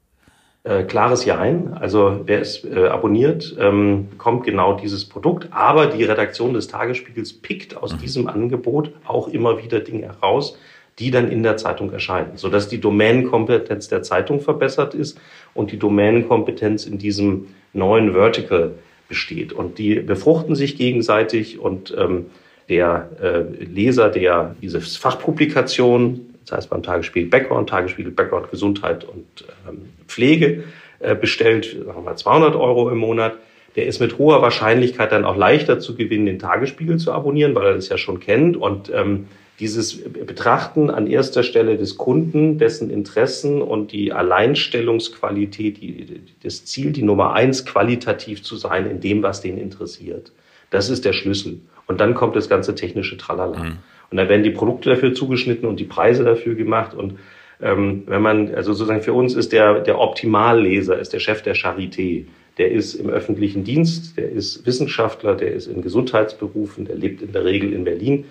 Äh, 0.67 0.83
klares 0.83 1.25
Jein. 1.25 1.75
Also 1.75 2.23
wer 2.25 2.41
es 2.41 2.65
äh, 2.65 2.89
abonniert, 2.89 3.57
ähm, 3.61 4.09
bekommt 4.11 4.45
genau 4.45 4.75
dieses 4.75 5.05
Produkt. 5.05 5.49
Aber 5.53 5.87
die 5.87 6.03
Redaktion 6.03 6.55
des 6.55 6.67
Tagesspiegels 6.67 7.35
pickt 7.35 7.77
aus 7.77 7.95
mhm. 7.95 7.99
diesem 7.99 8.27
Angebot 8.27 8.91
auch 9.07 9.29
immer 9.29 9.63
wieder 9.63 9.79
Dinge 9.79 10.07
heraus, 10.07 10.59
die 10.99 11.13
dann 11.13 11.31
in 11.31 11.45
der 11.45 11.57
Zeitung 11.57 11.93
erscheinen, 11.93 12.37
sodass 12.37 12.69
die 12.69 12.81
Domänenkompetenz 12.81 13.87
der 13.87 14.03
Zeitung 14.03 14.41
verbessert 14.41 14.95
ist 14.95 15.21
und 15.55 15.71
die 15.71 15.79
Domänenkompetenz 15.79 16.85
in 16.85 16.99
diesem 16.99 17.49
neuen 17.73 18.15
Vertical 18.15 18.75
besteht. 19.09 19.53
Und 19.53 19.79
die 19.79 19.97
befruchten 19.97 20.55
sich 20.55 20.77
gegenseitig 20.77 21.59
und 21.59 21.95
ähm, 21.97 22.27
der 22.69 23.11
äh, 23.23 23.65
Leser, 23.65 24.09
der 24.09 24.57
diese 24.61 24.81
Fachpublikation, 24.81 26.35
das 26.45 26.57
heißt 26.57 26.71
beim 26.71 26.83
Tagesspiegel 26.83 27.29
Background, 27.29 27.69
Tagesspiegel 27.69 28.13
Background 28.13 28.51
Gesundheit 28.51 29.05
und 29.05 29.25
ähm, 29.69 29.91
Pflege, 30.09 30.65
äh, 30.99 31.15
bestellt, 31.15 31.77
sagen 31.85 32.05
wir 32.05 32.17
200 32.17 32.57
Euro 32.57 32.91
im 32.91 32.99
Monat, 32.99 33.35
der 33.77 33.87
ist 33.87 34.01
mit 34.01 34.19
hoher 34.19 34.41
Wahrscheinlichkeit 34.41 35.13
dann 35.13 35.25
auch 35.25 35.37
leichter 35.37 35.79
zu 35.79 35.95
gewinnen, 35.95 36.27
den 36.27 36.39
Tagesspiegel 36.39 36.97
zu 36.97 37.13
abonnieren, 37.13 37.55
weil 37.55 37.67
er 37.67 37.75
das 37.75 37.91
ja 37.91 37.99
schon 37.99 38.21
kennt. 38.21 38.57
Und 38.57 38.91
ähm, 38.93 39.27
dieses 39.59 40.03
Betrachten 40.03 40.91
an 40.91 41.07
erster 41.07 41.43
Stelle 41.43 41.79
des 41.79 41.97
Kunden, 41.97 42.59
dessen 42.59 42.91
Interessen 42.91 43.63
und 43.63 43.91
die 43.91 44.13
Alleinstellungsqualität, 44.13 45.81
die, 45.81 46.21
das 46.43 46.67
Ziel, 46.67 46.93
die 46.93 47.03
Nummer 47.03 47.33
eins 47.33 47.65
qualitativ 47.65 48.43
zu 48.43 48.57
sein 48.57 48.91
in 48.91 49.01
dem, 49.01 49.23
was 49.23 49.41
den 49.41 49.57
interessiert. 49.57 50.33
Das 50.71 50.91
ist 50.91 51.05
der 51.05 51.15
Schlüssel. 51.15 51.61
Und 51.87 52.01
dann 52.01 52.15
kommt 52.15 52.37
das 52.37 52.49
ganze 52.49 52.75
technische 52.75 53.17
Tralala. 53.17 53.63
Mhm. 53.63 53.79
Und 54.11 54.19
dann 54.19 54.29
werden 54.29 54.43
die 54.43 54.51
Produkte 54.51 54.91
dafür 54.91 55.15
zugeschnitten 55.15 55.69
und 55.69 55.81
die 55.81 55.85
Preise 55.85 56.25
dafür 56.25 56.55
gemacht. 56.55 56.95
Und 56.95 57.19
ähm, 57.61 58.03
wenn 58.07 58.23
man, 58.23 58.55
also 58.55 58.73
sozusagen 58.73 59.03
für 59.03 59.15
uns 59.15 59.35
ist 59.35 59.53
der, 59.53 59.81
der 59.81 59.99
Optimalleser, 59.99 60.99
ist 60.99 61.13
der 61.13 61.21
Chef 61.21 61.43
der 61.43 61.57
Charité. 61.57 62.25
Der 62.59 62.71
ist 62.71 62.95
im 62.95 63.11
öffentlichen 63.11 63.65
Dienst, 63.65 64.17
der 64.17 64.31
ist 64.31 64.65
Wissenschaftler, 64.67 65.35
der 65.35 65.53
ist 65.53 65.67
in 65.67 65.83
Gesundheitsberufen, 65.83 66.87
der 66.87 66.97
lebt 66.97 67.23
in 67.23 67.33
der 67.33 67.45
Regel 67.45 67.73
in 67.73 67.85
Berlin, 67.85 68.25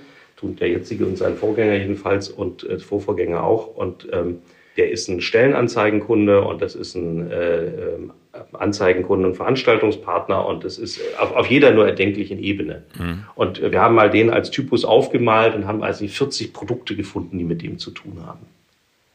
tut 0.45 0.59
der 0.59 0.69
jetzige 0.69 1.05
und 1.05 1.17
sein 1.17 1.35
Vorgänger 1.35 1.75
jedenfalls 1.75 2.29
und 2.29 2.67
äh, 2.69 2.79
Vorvorgänger 2.79 3.43
auch. 3.43 3.75
Und 3.75 4.07
ähm, 4.11 4.39
der 4.77 4.91
ist 4.91 5.07
ein 5.07 5.21
Stellenanzeigenkunde 5.21 6.41
und 6.41 6.61
das 6.61 6.75
ist 6.75 6.95
ein 6.95 7.31
äh, 7.31 7.65
ähm, 7.65 8.13
Anzeigenkunde 8.51 9.29
und 9.29 9.35
Veranstaltungspartner 9.35 10.45
und 10.45 10.65
das 10.65 10.77
ist 10.77 10.99
auf, 11.17 11.33
auf 11.35 11.47
jeder 11.47 11.71
nur 11.71 11.87
erdenklichen 11.87 12.39
Ebene. 12.39 12.83
Mhm. 12.99 13.23
Und 13.35 13.61
wir 13.61 13.81
haben 13.81 13.95
mal 13.95 14.09
den 14.09 14.29
als 14.29 14.51
Typus 14.51 14.83
aufgemalt 14.83 15.55
und 15.55 15.65
haben 15.65 15.83
also 15.83 16.05
40 16.05 16.51
Produkte 16.51 16.95
gefunden, 16.95 17.37
die 17.37 17.45
mit 17.45 17.61
dem 17.61 17.79
zu 17.79 17.91
tun 17.91 18.19
haben. 18.25 18.45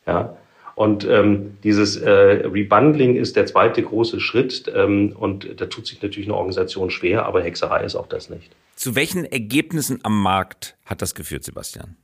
Ja. 0.06 0.36
Und 0.80 1.04
ähm, 1.04 1.58
dieses 1.62 1.98
äh, 1.98 2.08
Rebundling 2.10 3.14
ist 3.14 3.36
der 3.36 3.44
zweite 3.44 3.82
große 3.82 4.18
Schritt. 4.18 4.64
Ähm, 4.74 5.14
und 5.14 5.60
da 5.60 5.66
tut 5.66 5.86
sich 5.86 6.00
natürlich 6.00 6.26
eine 6.26 6.34
Organisation 6.34 6.88
schwer, 6.88 7.26
aber 7.26 7.42
Hexerei 7.42 7.84
ist 7.84 7.96
auch 7.96 8.06
das 8.06 8.30
nicht. 8.30 8.50
Zu 8.76 8.94
welchen 8.94 9.26
Ergebnissen 9.26 10.00
am 10.04 10.22
Markt 10.22 10.78
hat 10.86 11.02
das 11.02 11.14
geführt, 11.14 11.44
Sebastian? 11.44 11.96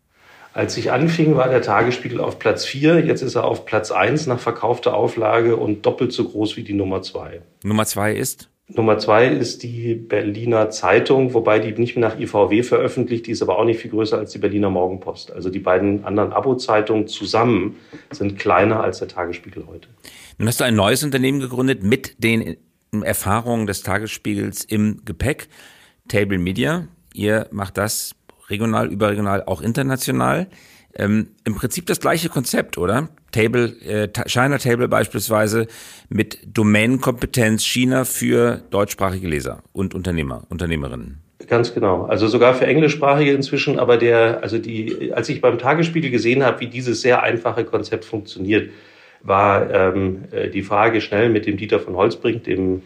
Als 0.53 0.77
ich 0.77 0.93
anfing, 0.93 1.37
war 1.37 1.49
der 1.49 1.63
Tagesspiegel 1.63 2.21
auf 2.21 2.39
Platz 2.39 2.67
4. 2.67 3.07
Jetzt 3.07 3.23
ist 3.23 3.35
er 3.35 3.45
auf 3.45 3.65
Platz 3.65 3.91
1 3.91 4.27
nach 4.27 4.41
verkaufter 4.41 4.93
Auflage 4.93 5.57
und 5.57 5.87
doppelt 5.87 6.13
so 6.13 6.29
groß 6.29 6.59
wie 6.59 6.63
die 6.63 6.75
Nummer 6.75 7.01
2. 7.01 7.41
Nummer 7.65 7.87
2 7.87 8.13
ist? 8.13 8.51
Nummer 8.69 8.99
2 8.99 9.29
ist 9.29 9.63
die 9.63 9.95
Berliner 9.95 10.71
Zeitung, 10.71 11.35
wobei 11.35 11.61
die 11.61 11.73
nicht 11.81 11.97
mehr 11.97 12.09
nach 12.09 12.19
IVW 12.19 12.65
veröffentlicht, 12.65 13.29
die 13.29 13.31
ist 13.31 13.41
aber 13.41 13.59
auch 13.59 13.65
nicht 13.65 13.81
viel 13.81 13.93
größer 13.93 14.19
als 14.19 14.33
die 14.33 14.39
Berliner 14.39 14.71
Morgenpost. 14.71 15.31
Also 15.31 15.51
die 15.51 15.61
beiden 15.61 16.05
anderen 16.05 16.33
Abo-Zeitungen 16.33 17.07
zusammen 17.07 17.77
sind 18.11 18.39
kleiner 18.39 18.83
als 18.83 18.99
der 18.99 19.07
Tagesspiegel 19.07 19.67
heute. 19.69 19.89
Nun 20.39 20.49
hast 20.49 20.59
du 20.59 20.65
ein 20.65 20.75
neues 20.75 21.05
Unternehmen 21.05 21.39
gegründet 21.39 21.85
mit 21.85 22.23
den 22.23 22.57
Erfahrungen 23.03 23.69
des 23.69 23.83
Tagesspiegels 23.83 24.65
im 24.65 25.03
Gepäck, 25.05 25.49
Table 26.09 26.39
Media. 26.39 26.89
Ihr 27.15 27.47
macht 27.53 27.79
das 27.79 28.17
regional, 28.49 28.89
überregional, 28.89 29.45
auch 29.45 29.61
international. 29.61 30.49
Ähm, 30.99 31.29
Im 31.45 31.55
Prinzip 31.55 31.87
das 31.87 32.01
gleiche 32.01 32.29
Konzept, 32.29 32.79
oder? 32.79 33.09
Table, 33.33 33.75
äh, 33.85 34.09
China 34.27 34.59
Table 34.59 34.89
beispielsweise 34.89 35.67
mit 36.09 36.39
Domänenkompetenz 36.47 37.65
China 37.65 38.05
für 38.05 38.63
deutschsprachige 38.71 39.29
Leser 39.29 39.63
und 39.73 39.95
Unternehmer, 39.95 40.45
Unternehmerinnen. 40.49 41.21
Ganz 41.49 41.75
genau. 41.75 42.05
Also 42.07 42.27
sogar 42.29 42.55
für 42.55 42.67
englischsprachige 42.67 43.33
inzwischen, 43.33 43.79
aber 43.79 43.99
der, 43.99 44.43
also 44.43 44.59
die, 44.59 45.13
als 45.15 45.29
ich 45.29 45.41
beim 45.41 45.59
Tagesspiegel 45.59 46.11
gesehen 46.11 46.43
habe, 46.43 46.61
wie 46.61 46.67
dieses 46.67 47.03
sehr 47.03 47.23
einfache 47.23 47.65
Konzept 47.65 48.05
funktioniert, 48.05 48.71
war 49.23 49.71
ähm, 49.71 50.25
äh, 50.31 50.49
die 50.49 50.63
Frage 50.63 51.01
schnell 51.01 51.29
mit 51.29 51.47
dem 51.47 51.57
Dieter 51.57 51.79
von 51.79 51.95
Holzbrink, 51.95 52.45
dem 52.45 52.83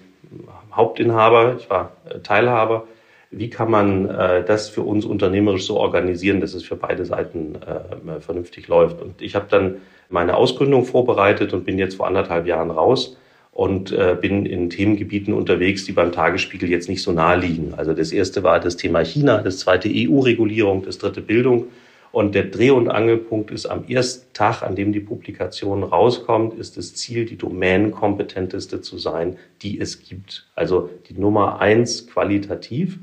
Hauptinhaber, 0.72 1.56
ich 1.58 1.70
war 1.70 1.92
äh, 2.08 2.18
Teilhaber, 2.20 2.86
wie 3.30 3.48
kann 3.48 3.70
man 3.70 4.08
äh, 4.08 4.44
das 4.44 4.68
für 4.68 4.82
uns 4.82 5.04
unternehmerisch 5.04 5.66
so 5.66 5.78
organisieren, 5.78 6.40
dass 6.40 6.54
es 6.54 6.64
für 6.64 6.76
beide 6.76 7.04
Seiten 7.04 7.54
äh, 7.54 8.20
vernünftig 8.20 8.66
läuft. 8.68 9.00
Und 9.00 9.22
ich 9.22 9.34
habe 9.34 9.46
dann 9.48 9.76
meine 10.08 10.36
Ausgründung 10.36 10.84
vorbereitet 10.84 11.52
und 11.52 11.64
bin 11.64 11.78
jetzt 11.78 11.96
vor 11.96 12.08
anderthalb 12.08 12.46
Jahren 12.46 12.70
raus 12.70 13.16
und 13.52 13.92
äh, 13.92 14.16
bin 14.20 14.46
in 14.46 14.70
Themengebieten 14.70 15.32
unterwegs, 15.32 15.84
die 15.84 15.92
beim 15.92 16.12
Tagesspiegel 16.12 16.68
jetzt 16.68 16.88
nicht 16.88 17.02
so 17.02 17.12
nahe 17.12 17.38
liegen. 17.38 17.74
Also 17.76 17.92
das 17.92 18.10
erste 18.10 18.42
war 18.42 18.58
das 18.58 18.76
Thema 18.76 19.04
China, 19.04 19.42
das 19.42 19.60
zweite 19.60 19.88
EU-Regulierung, 19.88 20.82
das 20.84 20.98
dritte 20.98 21.20
Bildung. 21.20 21.66
Und 22.12 22.34
der 22.34 22.44
Dreh- 22.44 22.70
und 22.70 22.88
Angelpunkt 22.88 23.52
ist 23.52 23.66
am 23.66 23.84
ersten 23.86 24.32
Tag, 24.32 24.62
an 24.62 24.74
dem 24.74 24.92
die 24.92 24.98
Publikation 24.98 25.84
rauskommt, 25.84 26.58
ist 26.58 26.76
das 26.76 26.94
Ziel, 26.96 27.24
die 27.24 27.36
domänenkompetenteste 27.36 28.80
zu 28.80 28.98
sein, 28.98 29.36
die 29.62 29.78
es 29.78 30.02
gibt. 30.02 30.48
Also 30.56 30.90
die 31.08 31.14
Nummer 31.14 31.60
eins 31.60 32.08
qualitativ. 32.08 32.98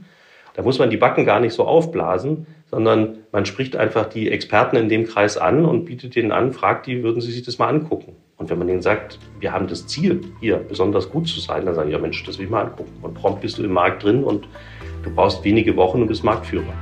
Da 0.58 0.64
muss 0.64 0.80
man 0.80 0.90
die 0.90 0.98
Backen 0.98 1.24
gar 1.24 1.40
nicht 1.40 1.54
so 1.54 1.66
aufblasen, 1.66 2.48
sondern 2.66 3.20
man 3.32 3.46
spricht 3.46 3.76
einfach 3.76 4.08
die 4.08 4.32
Experten 4.32 4.76
in 4.76 4.90
dem 4.90 5.06
Kreis 5.06 5.38
an 5.38 5.64
und 5.66 5.86
bietet 5.86 6.16
denen 6.16 6.32
an, 6.32 6.52
fragt 6.52 6.88
die, 6.88 7.04
würden 7.04 7.22
sie 7.22 7.32
sich 7.32 7.44
das 7.44 7.60
mal 7.60 7.68
angucken? 7.68 8.16
Und 8.38 8.50
wenn 8.50 8.58
man 8.58 8.66
denen 8.66 8.82
sagt, 8.82 9.20
wir 9.40 9.54
haben 9.54 9.68
das 9.68 9.86
Ziel, 9.86 10.22
hier 10.40 10.58
besonders 10.58 11.12
gut 11.12 11.28
zu 11.28 11.40
sein, 11.40 11.68
dann 11.68 11.76
sagen 11.76 11.90
die, 11.90 11.94
ja 11.94 12.00
Mensch, 12.00 12.24
das 12.24 12.40
will 12.40 12.46
ich 12.46 12.52
mal 12.52 12.64
angucken. 12.64 12.92
Und 13.04 13.14
prompt 13.14 13.42
bist 13.42 13.60
du 13.60 13.64
im 13.64 13.72
Markt 13.72 14.04
drin 14.04 14.24
und 14.24 14.48
du 15.04 15.12
brauchst 15.14 15.44
wenige 15.44 15.78
Wochen 15.78 16.02
und 16.02 16.08
bist 16.08 16.24
Marktführer. 16.24 16.74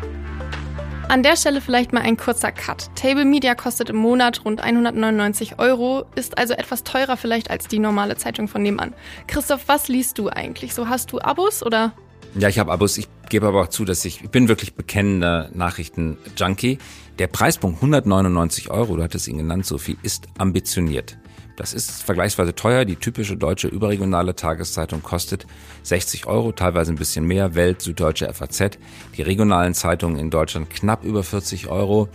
An 1.09 1.21
der 1.21 1.35
Stelle 1.35 1.59
vielleicht 1.59 1.91
mal 1.91 2.01
ein 2.01 2.15
kurzer 2.15 2.53
Cut. 2.53 2.89
Table 2.95 3.25
Media 3.25 3.55
kostet 3.55 3.89
im 3.89 3.97
Monat 3.97 4.45
rund 4.45 4.63
199 4.63 5.59
Euro, 5.59 6.05
ist 6.15 6.37
also 6.37 6.53
etwas 6.53 6.85
teurer 6.85 7.17
vielleicht 7.17 7.51
als 7.51 7.67
die 7.67 7.79
normale 7.79 8.15
Zeitung 8.15 8.47
von 8.47 8.63
nebenan. 8.63 8.93
Christoph, 9.27 9.67
was 9.67 9.89
liest 9.89 10.17
du 10.17 10.29
eigentlich? 10.29 10.73
So 10.73 10.87
hast 10.87 11.11
du 11.11 11.19
Abos 11.19 11.61
oder? 11.61 11.91
Ja, 12.37 12.47
ich 12.49 12.57
habe 12.57 12.71
Abos. 12.71 12.97
Ich 12.97 13.07
gebe 13.29 13.47
aber 13.47 13.61
auch 13.61 13.69
zu, 13.69 13.85
dass 13.85 14.05
ich, 14.05 14.23
ich 14.23 14.29
bin 14.29 14.47
wirklich 14.47 14.75
bekennender 14.75 15.49
Nachrichten-Junkie. 15.53 16.77
Der 17.19 17.27
Preispunkt 17.27 17.77
199 17.77 18.71
Euro, 18.71 18.97
du 18.97 19.03
hattest 19.03 19.27
ihn 19.27 19.37
genannt, 19.37 19.65
Sophie, 19.65 19.97
ist 20.03 20.27
ambitioniert. 20.37 21.17
Das 21.55 21.73
ist 21.73 22.03
vergleichsweise 22.03 22.53
teuer. 22.53 22.85
Die 22.85 22.97
typische 22.97 23.37
deutsche 23.37 23.67
überregionale 23.67 24.35
Tageszeitung 24.35 25.01
kostet 25.01 25.47
60 25.83 26.27
Euro, 26.27 26.51
teilweise 26.51 26.91
ein 26.91 26.97
bisschen 26.97 27.25
mehr. 27.25 27.55
Welt, 27.55 27.81
Süddeutsche 27.81 28.31
FAZ. 28.33 28.77
Die 29.15 29.21
regionalen 29.21 29.73
Zeitungen 29.73 30.19
in 30.19 30.29
Deutschland 30.29 30.69
knapp 30.69 31.03
über 31.03 31.23
40 31.23 31.67
Euro. 31.67 32.09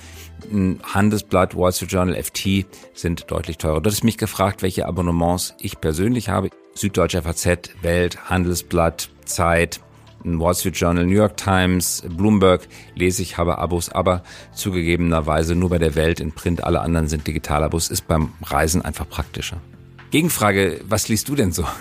Handelsblatt, 0.83 1.57
Wall 1.57 1.73
Street 1.73 1.93
Journal, 1.93 2.23
FT 2.23 2.67
sind 2.95 3.31
deutlich 3.31 3.59
teurer. 3.59 3.81
Du 3.81 3.91
hast 3.91 4.05
mich 4.05 4.19
gefragt, 4.19 4.63
welche 4.63 4.87
Abonnements 4.87 5.55
ich 5.59 5.81
persönlich 5.81 6.29
habe. 6.29 6.51
Süddeutsche 6.75 7.23
FAZ, 7.23 7.71
Welt, 7.83 8.31
Handelsblatt, 8.31 9.11
Zeit, 9.25 9.81
Wall 10.25 10.55
Street 10.55 10.77
Journal, 10.77 11.07
New 11.07 11.17
York 11.17 11.37
Times, 11.37 12.03
Bloomberg 12.09 12.69
lese 12.95 13.23
ich, 13.23 13.39
habe 13.39 13.59
Abos, 13.59 13.89
aber 13.89 14.23
zugegebenerweise 14.55 15.55
nur 15.55 15.71
bei 15.71 15.79
der 15.79 15.95
Welt 15.95 16.21
in 16.21 16.33
Print, 16.33 16.65
alle 16.65 16.81
anderen 16.81 17.09
sind 17.09 17.27
Digitalabos, 17.27 17.91
ist 17.91 18.07
beim 18.07 18.33
Reisen 18.43 18.83
einfach 18.83 19.09
praktischer. 19.09 19.59
Gegenfrage, 20.11 20.81
was 20.85 21.09
liest 21.09 21.29
du 21.29 21.35
denn 21.35 21.53
so? 21.53 21.65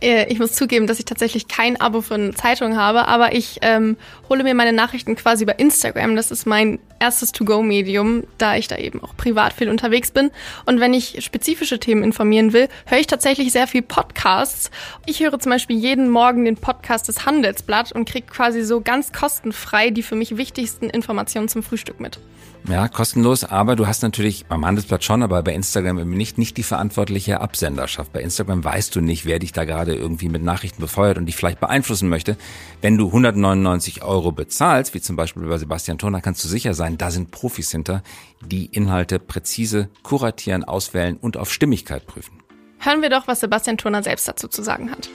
Äh, 0.00 0.32
ich 0.32 0.38
muss 0.38 0.52
zugeben, 0.52 0.86
dass 0.86 0.98
ich 0.98 1.04
tatsächlich 1.04 1.46
kein 1.48 1.78
Abo 1.78 2.00
von 2.00 2.34
Zeitung 2.34 2.76
habe, 2.76 3.08
aber 3.08 3.34
ich 3.34 3.58
ähm, 3.60 3.96
hole 4.30 4.44
mir 4.44 4.54
meine 4.54 4.72
Nachrichten 4.72 5.16
quasi 5.16 5.42
über 5.42 5.58
Instagram. 5.58 6.14
Das 6.14 6.30
ist 6.30 6.46
mein 6.46 6.78
erstes 7.00 7.32
To-Go-Medium, 7.32 8.22
da 8.38 8.56
ich 8.56 8.68
da 8.68 8.76
eben 8.76 9.02
auch 9.02 9.16
privat 9.16 9.52
viel 9.52 9.68
unterwegs 9.68 10.12
bin. 10.12 10.30
Und 10.66 10.78
wenn 10.78 10.94
ich 10.94 11.22
spezifische 11.22 11.80
Themen 11.80 12.04
informieren 12.04 12.52
will, 12.52 12.68
höre 12.86 13.00
ich 13.00 13.08
tatsächlich 13.08 13.50
sehr 13.50 13.66
viel 13.66 13.82
Podcasts. 13.82 14.70
Ich 15.04 15.20
höre 15.20 15.38
zum 15.40 15.50
Beispiel 15.50 15.76
jeden 15.76 16.08
Morgen 16.08 16.44
den 16.44 16.56
Podcast 16.56 17.08
des 17.08 17.26
Handelsblatt 17.26 17.90
und 17.92 18.08
kriege 18.08 18.28
quasi 18.28 18.62
so 18.62 18.80
ganz 18.80 19.12
kostenfrei 19.12 19.90
die 19.90 20.04
für 20.04 20.14
mich 20.14 20.36
wichtigsten 20.36 20.88
Informationen 20.88 21.48
zum 21.48 21.64
Frühstück 21.64 21.98
mit. 21.98 22.20
Ja, 22.68 22.88
kostenlos, 22.88 23.42
aber 23.44 23.74
du 23.74 23.86
hast 23.86 24.02
natürlich 24.02 24.44
beim 24.44 24.66
Handelsblatt 24.66 25.02
schon, 25.02 25.22
aber 25.22 25.42
bei 25.42 25.54
Instagram 25.54 25.98
eben 25.98 26.10
nicht, 26.10 26.36
nicht 26.36 26.58
die 26.58 26.62
verantwortliche 26.62 27.40
Absenderschaft. 27.40 28.12
Bei 28.12 28.20
Instagram 28.20 28.62
weißt 28.62 28.94
du 28.94 29.00
nicht, 29.00 29.24
wer 29.24 29.38
dich 29.38 29.52
da 29.52 29.64
gerade 29.64 29.94
irgendwie 29.94 30.28
mit 30.28 30.42
Nachrichten 30.42 30.82
befeuert 30.82 31.16
und 31.16 31.24
dich 31.24 31.36
vielleicht 31.36 31.58
beeinflussen 31.58 32.10
möchte. 32.10 32.36
Wenn 32.82 32.98
du 32.98 33.06
199 33.06 34.02
Euro 34.02 34.19
bezahlst, 34.30 34.94
wie 34.94 35.00
zum 35.00 35.16
Beispiel 35.16 35.42
bei 35.42 35.58
Sebastian 35.58 35.98
Turner, 35.98 36.20
kannst 36.20 36.44
du 36.44 36.48
sicher 36.48 36.74
sein, 36.74 36.98
da 36.98 37.10
sind 37.10 37.30
Profis 37.30 37.70
hinter, 37.70 38.02
die 38.44 38.66
Inhalte 38.66 39.18
präzise 39.18 39.88
kuratieren, 40.02 40.64
auswählen 40.64 41.16
und 41.16 41.36
auf 41.36 41.52
Stimmigkeit 41.52 42.06
prüfen. 42.06 42.42
Hören 42.78 43.02
wir 43.02 43.10
doch, 43.10 43.26
was 43.26 43.40
Sebastian 43.40 43.78
Turner 43.78 44.02
selbst 44.02 44.28
dazu 44.28 44.48
zu 44.48 44.62
sagen 44.62 44.90
hat. 44.90 45.08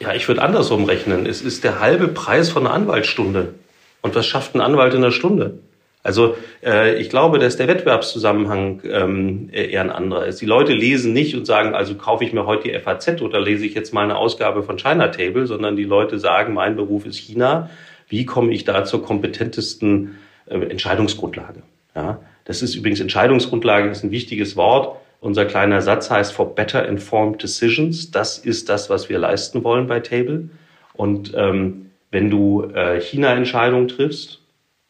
Ja, 0.00 0.14
ich 0.14 0.26
würde 0.28 0.42
andersrum 0.42 0.84
rechnen. 0.84 1.26
Es 1.26 1.42
ist 1.42 1.62
der 1.62 1.80
halbe 1.80 2.08
Preis 2.08 2.48
von 2.48 2.66
einer 2.66 2.74
Anwaltsstunde. 2.74 3.54
Und 4.00 4.14
was 4.14 4.26
schafft 4.26 4.54
ein 4.54 4.62
Anwalt 4.62 4.94
in 4.94 5.04
einer 5.04 5.12
Stunde? 5.12 5.58
Also 6.02 6.34
äh, 6.64 6.98
ich 6.98 7.10
glaube, 7.10 7.38
dass 7.38 7.56
der 7.56 7.68
Wettbewerbszusammenhang 7.68 8.80
ähm, 8.84 9.50
eher 9.52 9.82
ein 9.82 9.90
anderer 9.90 10.26
ist. 10.26 10.40
Die 10.40 10.46
Leute 10.46 10.72
lesen 10.72 11.12
nicht 11.12 11.36
und 11.36 11.46
sagen, 11.46 11.74
also 11.74 11.94
kaufe 11.94 12.24
ich 12.24 12.32
mir 12.32 12.46
heute 12.46 12.68
die 12.68 12.78
FAZ 12.78 13.20
oder 13.20 13.40
lese 13.40 13.66
ich 13.66 13.74
jetzt 13.74 13.92
mal 13.92 14.04
eine 14.04 14.16
Ausgabe 14.16 14.62
von 14.62 14.78
China 14.78 15.08
Table, 15.08 15.46
sondern 15.46 15.76
die 15.76 15.84
Leute 15.84 16.18
sagen, 16.18 16.54
mein 16.54 16.76
Beruf 16.76 17.04
ist 17.04 17.18
China. 17.18 17.68
Wie 18.08 18.24
komme 18.24 18.52
ich 18.52 18.64
da 18.64 18.84
zur 18.84 19.04
kompetentesten 19.04 20.18
äh, 20.46 20.58
Entscheidungsgrundlage? 20.58 21.62
Ja, 21.94 22.20
das 22.44 22.62
ist 22.62 22.74
übrigens 22.74 23.00
Entscheidungsgrundlage 23.00 23.90
ist 23.90 24.02
ein 24.02 24.10
wichtiges 24.10 24.56
Wort. 24.56 24.96
Unser 25.20 25.44
kleiner 25.44 25.82
Satz 25.82 26.10
heißt 26.10 26.32
for 26.32 26.54
better 26.54 26.88
informed 26.88 27.42
decisions. 27.42 28.10
Das 28.10 28.38
ist 28.38 28.70
das, 28.70 28.88
was 28.88 29.10
wir 29.10 29.18
leisten 29.18 29.62
wollen 29.64 29.86
bei 29.86 30.00
Table. 30.00 30.48
Und 30.94 31.32
ähm, 31.36 31.90
wenn 32.10 32.30
du 32.30 32.64
äh, 32.74 33.00
China-Entscheidungen 33.00 33.88
triffst, 33.88 34.40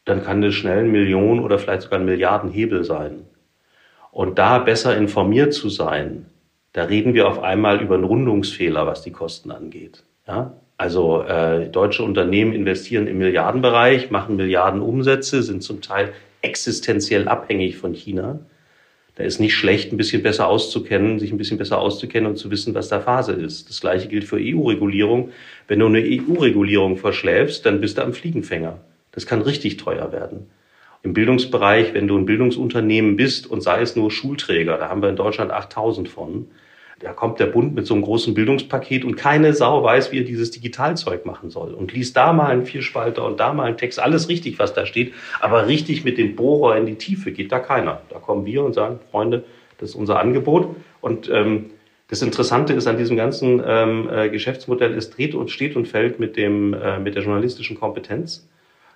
dann 0.05 0.23
kann 0.23 0.41
das 0.41 0.53
schnell 0.53 0.79
ein 0.79 0.91
Millionen 0.91 1.39
oder 1.39 1.59
vielleicht 1.59 1.83
sogar 1.83 1.99
ein 1.99 2.05
Milliardenhebel 2.05 2.83
sein. 2.83 3.25
Und 4.11 4.39
da 4.39 4.59
besser 4.59 4.97
informiert 4.97 5.53
zu 5.53 5.69
sein, 5.69 6.25
da 6.73 6.83
reden 6.83 7.13
wir 7.13 7.27
auf 7.27 7.41
einmal 7.41 7.81
über 7.81 7.95
einen 7.95 8.03
Rundungsfehler, 8.03 8.85
was 8.87 9.01
die 9.03 9.11
Kosten 9.11 9.51
angeht. 9.51 10.03
Ja? 10.27 10.53
Also 10.77 11.21
äh, 11.21 11.69
deutsche 11.69 12.03
Unternehmen 12.03 12.53
investieren 12.53 13.07
im 13.07 13.19
Milliardenbereich, 13.19 14.09
machen 14.09 14.35
Milliarden 14.35 14.81
Umsätze, 14.81 15.43
sind 15.43 15.61
zum 15.61 15.81
Teil 15.81 16.13
existenziell 16.41 17.27
abhängig 17.27 17.77
von 17.77 17.93
China. 17.93 18.39
Da 19.15 19.23
ist 19.23 19.39
nicht 19.39 19.53
schlecht, 19.53 19.91
ein 19.91 19.97
bisschen 19.97 20.23
besser 20.23 20.47
auszukennen, 20.47 21.19
sich 21.19 21.31
ein 21.31 21.37
bisschen 21.37 21.57
besser 21.57 21.77
auszukennen 21.77 22.29
und 22.29 22.37
zu 22.37 22.49
wissen, 22.49 22.73
was 22.73 22.87
da 22.87 22.99
Phase 23.01 23.33
ist. 23.33 23.69
Das 23.69 23.81
Gleiche 23.81 24.07
gilt 24.07 24.23
für 24.23 24.37
EU-Regulierung. 24.37 25.31
Wenn 25.67 25.79
du 25.79 25.85
eine 25.85 25.99
EU-Regulierung 25.99 26.97
verschläfst, 26.97 27.65
dann 27.65 27.81
bist 27.81 27.97
du 27.97 28.03
am 28.03 28.13
Fliegenfänger. 28.13 28.79
Das 29.11 29.25
kann 29.25 29.41
richtig 29.41 29.77
teuer 29.77 30.11
werden. 30.11 30.49
Im 31.03 31.13
Bildungsbereich, 31.13 31.93
wenn 31.93 32.07
du 32.07 32.17
ein 32.17 32.25
Bildungsunternehmen 32.25 33.15
bist 33.15 33.49
und 33.49 33.61
sei 33.61 33.81
es 33.81 33.95
nur 33.95 34.11
Schulträger, 34.11 34.77
da 34.77 34.89
haben 34.89 35.01
wir 35.01 35.09
in 35.09 35.15
Deutschland 35.15 35.51
8000 35.51 36.07
von, 36.07 36.47
da 36.99 37.13
kommt 37.13 37.39
der 37.39 37.47
Bund 37.47 37.73
mit 37.73 37.87
so 37.87 37.95
einem 37.95 38.03
großen 38.03 38.35
Bildungspaket 38.35 39.03
und 39.03 39.15
keine 39.15 39.53
Sau 39.53 39.83
weiß, 39.83 40.11
wie 40.11 40.19
er 40.19 40.23
dieses 40.23 40.51
Digitalzeug 40.51 41.25
machen 41.25 41.49
soll. 41.49 41.73
Und 41.73 41.91
liest 41.93 42.15
da 42.15 42.31
mal 42.31 42.51
einen 42.51 42.67
Vierspalter 42.67 43.25
und 43.25 43.39
da 43.39 43.53
mal 43.53 43.63
einen 43.63 43.77
Text, 43.77 43.99
alles 43.99 44.29
richtig, 44.29 44.59
was 44.59 44.75
da 44.75 44.85
steht, 44.85 45.13
aber 45.39 45.67
richtig 45.67 46.03
mit 46.03 46.19
dem 46.19 46.35
Bohrer 46.35 46.77
in 46.77 46.85
die 46.85 46.95
Tiefe 46.95 47.31
geht 47.31 47.51
da 47.51 47.57
keiner. 47.57 48.01
Da 48.09 48.19
kommen 48.19 48.45
wir 48.45 48.63
und 48.63 48.73
sagen, 48.73 48.99
Freunde, 49.09 49.43
das 49.79 49.89
ist 49.89 49.95
unser 49.95 50.19
Angebot. 50.19 50.75
Und 51.01 51.27
ähm, 51.33 51.71
das 52.07 52.21
Interessante 52.21 52.73
ist 52.73 52.85
an 52.85 52.97
diesem 52.97 53.17
ganzen 53.17 53.63
ähm, 53.65 54.07
äh, 54.11 54.29
Geschäftsmodell, 54.29 54.93
es 54.93 55.09
dreht 55.09 55.33
und 55.33 55.49
steht 55.49 55.75
und 55.75 55.87
fällt 55.87 56.19
mit, 56.19 56.37
dem, 56.37 56.75
äh, 56.75 56.99
mit 56.99 57.15
der 57.15 57.23
journalistischen 57.23 57.79
Kompetenz. 57.79 58.47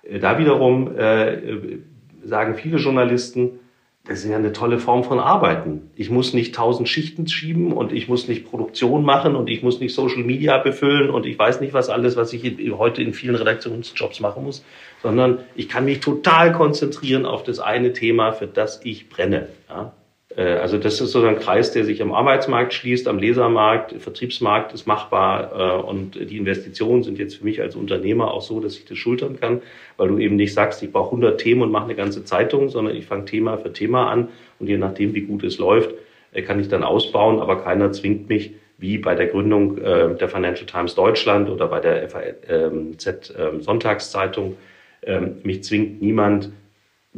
Äh, 0.08 0.18
da 0.18 0.38
wiederum 0.38 0.96
äh, 0.96 1.78
sagen 2.24 2.54
viele 2.54 2.78
Journalisten, 2.78 3.60
das 4.08 4.20
ist 4.20 4.30
ja 4.30 4.36
eine 4.36 4.52
tolle 4.52 4.78
Form 4.78 5.02
von 5.02 5.18
Arbeiten. 5.18 5.90
Ich 5.96 6.10
muss 6.10 6.32
nicht 6.32 6.54
tausend 6.54 6.88
Schichten 6.88 7.26
schieben 7.26 7.72
und 7.72 7.92
ich 7.92 8.08
muss 8.08 8.28
nicht 8.28 8.48
Produktion 8.48 9.04
machen 9.04 9.34
und 9.34 9.50
ich 9.50 9.64
muss 9.64 9.80
nicht 9.80 9.94
Social 9.94 10.22
Media 10.22 10.58
befüllen 10.58 11.10
und 11.10 11.26
ich 11.26 11.36
weiß 11.36 11.60
nicht 11.60 11.74
was 11.74 11.88
alles, 11.88 12.14
was 12.16 12.32
ich 12.32 12.56
heute 12.78 13.02
in 13.02 13.14
vielen 13.14 13.34
Redaktionsjobs 13.34 14.20
machen 14.20 14.44
muss, 14.44 14.64
sondern 15.02 15.38
ich 15.56 15.68
kann 15.68 15.84
mich 15.84 15.98
total 15.98 16.52
konzentrieren 16.52 17.26
auf 17.26 17.42
das 17.42 17.58
eine 17.58 17.92
Thema, 17.92 18.30
für 18.30 18.46
das 18.46 18.80
ich 18.84 19.08
brenne. 19.08 19.48
Ja? 19.68 19.92
Äh, 20.36 20.42
also 20.42 20.78
das 20.78 21.00
ist 21.00 21.12
so 21.12 21.24
ein 21.24 21.38
Kreis, 21.38 21.72
der 21.72 21.84
sich 21.84 22.00
am 22.02 22.12
Arbeitsmarkt 22.12 22.74
schließt, 22.74 23.08
am 23.08 23.18
Lesermarkt, 23.18 23.94
Vertriebsmarkt 24.00 24.72
ist 24.72 24.86
machbar 24.86 25.80
äh, 25.82 25.82
und 25.82 26.14
die 26.14 26.36
Investitionen 26.36 27.02
sind 27.02 27.18
jetzt 27.18 27.36
für 27.36 27.44
mich 27.44 27.60
als 27.60 27.74
Unternehmer 27.74 28.32
auch 28.32 28.42
so, 28.42 28.60
dass 28.60 28.76
ich 28.76 28.84
das 28.84 28.98
schultern 28.98 29.40
kann, 29.40 29.62
weil 29.96 30.08
du 30.08 30.18
eben 30.18 30.36
nicht 30.36 30.54
sagst, 30.54 30.82
ich 30.82 30.92
brauche 30.92 31.08
100 31.08 31.40
Themen 31.40 31.62
und 31.62 31.72
mache 31.72 31.84
eine 31.84 31.94
ganze 31.94 32.24
Zeitung, 32.24 32.68
sondern 32.68 32.94
ich 32.94 33.06
fange 33.06 33.24
Thema 33.24 33.56
für 33.56 33.72
Thema 33.72 34.10
an 34.10 34.28
und 34.60 34.68
je 34.68 34.76
nachdem, 34.76 35.14
wie 35.14 35.22
gut 35.22 35.42
es 35.42 35.58
läuft, 35.58 35.94
äh, 36.32 36.42
kann 36.42 36.60
ich 36.60 36.68
dann 36.68 36.84
ausbauen, 36.84 37.40
aber 37.40 37.62
keiner 37.62 37.92
zwingt 37.92 38.28
mich, 38.28 38.52
wie 38.78 38.98
bei 38.98 39.14
der 39.14 39.28
Gründung 39.28 39.76
der 39.76 40.28
Financial 40.28 40.66
Times 40.66 40.94
Deutschland 40.94 41.48
oder 41.48 41.66
bei 41.66 41.80
der 41.80 42.10
FAZ 42.10 43.32
Sonntagszeitung, 43.60 44.58
ähm, 45.02 45.36
mich 45.44 45.64
zwingt 45.64 46.02
niemand, 46.02 46.50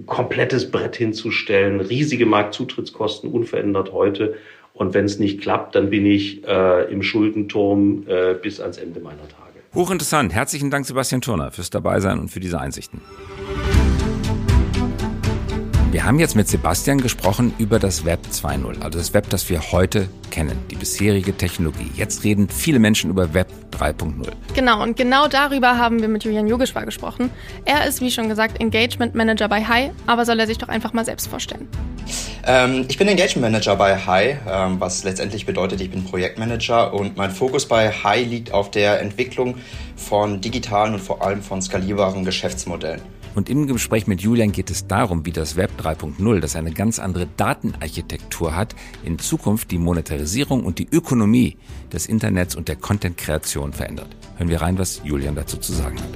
komplettes 0.07 0.71
Brett 0.71 0.97
hinzustellen, 0.97 1.81
riesige 1.81 2.27
Marktzutrittskosten 2.27 3.31
unverändert 3.31 3.93
heute. 3.93 4.37
Und 4.75 4.95
wenn 4.95 5.05
es 5.05 5.19
nicht 5.19 5.41
klappt, 5.41 5.75
dann 5.75 5.91
bin 5.91 6.07
ich 6.07 6.47
äh, 6.47 6.91
im 6.93 7.03
Schuldenturm 7.03 8.05
äh, 8.07 8.35
bis 8.35 8.61
ans 8.61 8.79
Ende 8.79 9.01
meiner 9.01 9.29
Tage. 9.29 9.49
Hochinteressant. 9.75 10.33
Herzlichen 10.33 10.71
Dank, 10.71 10.87
Sebastian 10.87 11.21
Turner, 11.21 11.51
fürs 11.51 11.71
Dabeisein 11.71 12.19
und 12.21 12.29
für 12.31 12.41
diese 12.41 12.61
Einsichten. 12.61 13.01
Wir 16.09 16.13
haben 16.13 16.21
jetzt 16.21 16.37
mit 16.37 16.49
Sebastian 16.49 17.03
gesprochen 17.03 17.53
über 17.59 17.79
das 17.79 18.07
Web 18.07 18.21
2.0, 18.33 18.81
also 18.81 18.99
das 18.99 19.13
Web, 19.13 19.29
das 19.29 19.51
wir 19.51 19.61
heute 19.73 20.09
kennen, 20.31 20.59
die 20.71 20.77
bisherige 20.77 21.37
Technologie. 21.37 21.91
Jetzt 21.97 22.25
reden 22.25 22.49
viele 22.49 22.79
Menschen 22.79 23.11
über 23.11 23.35
Web 23.35 23.49
3.0. 23.79 24.27
Genau, 24.55 24.83
und 24.83 24.97
genau 24.97 25.29
darüber 25.29 25.77
haben 25.77 26.01
wir 26.01 26.09
mit 26.09 26.25
Julian 26.25 26.49
Yogeshwar 26.49 26.87
gesprochen. 26.87 27.29
Er 27.67 27.87
ist, 27.87 28.01
wie 28.01 28.11
schon 28.11 28.31
gesagt, 28.31 28.59
Engagement 28.59 29.15
Manager 29.15 29.51
bei 29.51 29.63
Hi, 29.63 29.91
aber 30.07 30.25
soll 30.25 30.41
er 30.41 30.47
sich 30.47 30.57
doch 30.57 30.69
einfach 30.69 30.95
mal 30.95 31.05
selbst 31.05 31.29
vorstellen. 31.29 31.69
Ähm, 32.47 32.87
ich 32.89 32.97
bin 32.97 33.07
Engagement 33.07 33.53
Manager 33.53 33.77
bei 33.77 33.95
Hi, 33.99 34.39
ähm, 34.51 34.81
was 34.81 35.05
letztendlich 35.05 35.45
bedeutet, 35.45 35.83
ich 35.83 35.91
bin 35.91 36.05
Projektmanager 36.05 36.95
und 36.95 37.19
mein 37.19 37.33
Fokus 37.33 37.69
bei 37.69 37.91
Hi 37.91 38.25
liegt 38.25 38.55
auf 38.55 38.71
der 38.71 39.03
Entwicklung 39.03 39.57
von 39.95 40.41
digitalen 40.41 40.95
und 40.95 41.01
vor 41.01 41.21
allem 41.21 41.43
von 41.43 41.61
skalierbaren 41.61 42.25
Geschäftsmodellen. 42.25 43.03
Und 43.39 43.49
im 43.49 43.69
Gespräch 43.69 44.09
mit 44.09 44.21
Julian 44.21 44.51
geht 44.51 44.69
es 44.69 44.89
darum, 44.89 45.25
wie 45.25 45.31
das 45.31 45.55
Web 45.55 45.71
3.0, 45.81 46.41
das 46.41 46.57
eine 46.57 46.73
ganz 46.73 46.99
andere 46.99 47.29
Datenarchitektur 47.37 48.57
hat, 48.57 48.75
in 49.05 49.21
Zukunft 49.21 49.71
die 49.71 49.79
Monetarisierung 49.79 50.65
und 50.65 50.81
die 50.81 50.89
Ökonomie 50.91 51.57
des 51.93 52.07
Internets 52.07 52.57
und 52.57 52.67
der 52.67 52.75
Content-Kreation 52.75 53.73
verändert. 53.73 54.09
Hören 54.39 54.49
wir 54.49 54.61
rein, 54.61 54.77
was 54.77 55.03
Julian 55.05 55.37
dazu 55.37 55.57
zu 55.57 55.73
sagen 55.73 56.01
hat. 56.01 56.09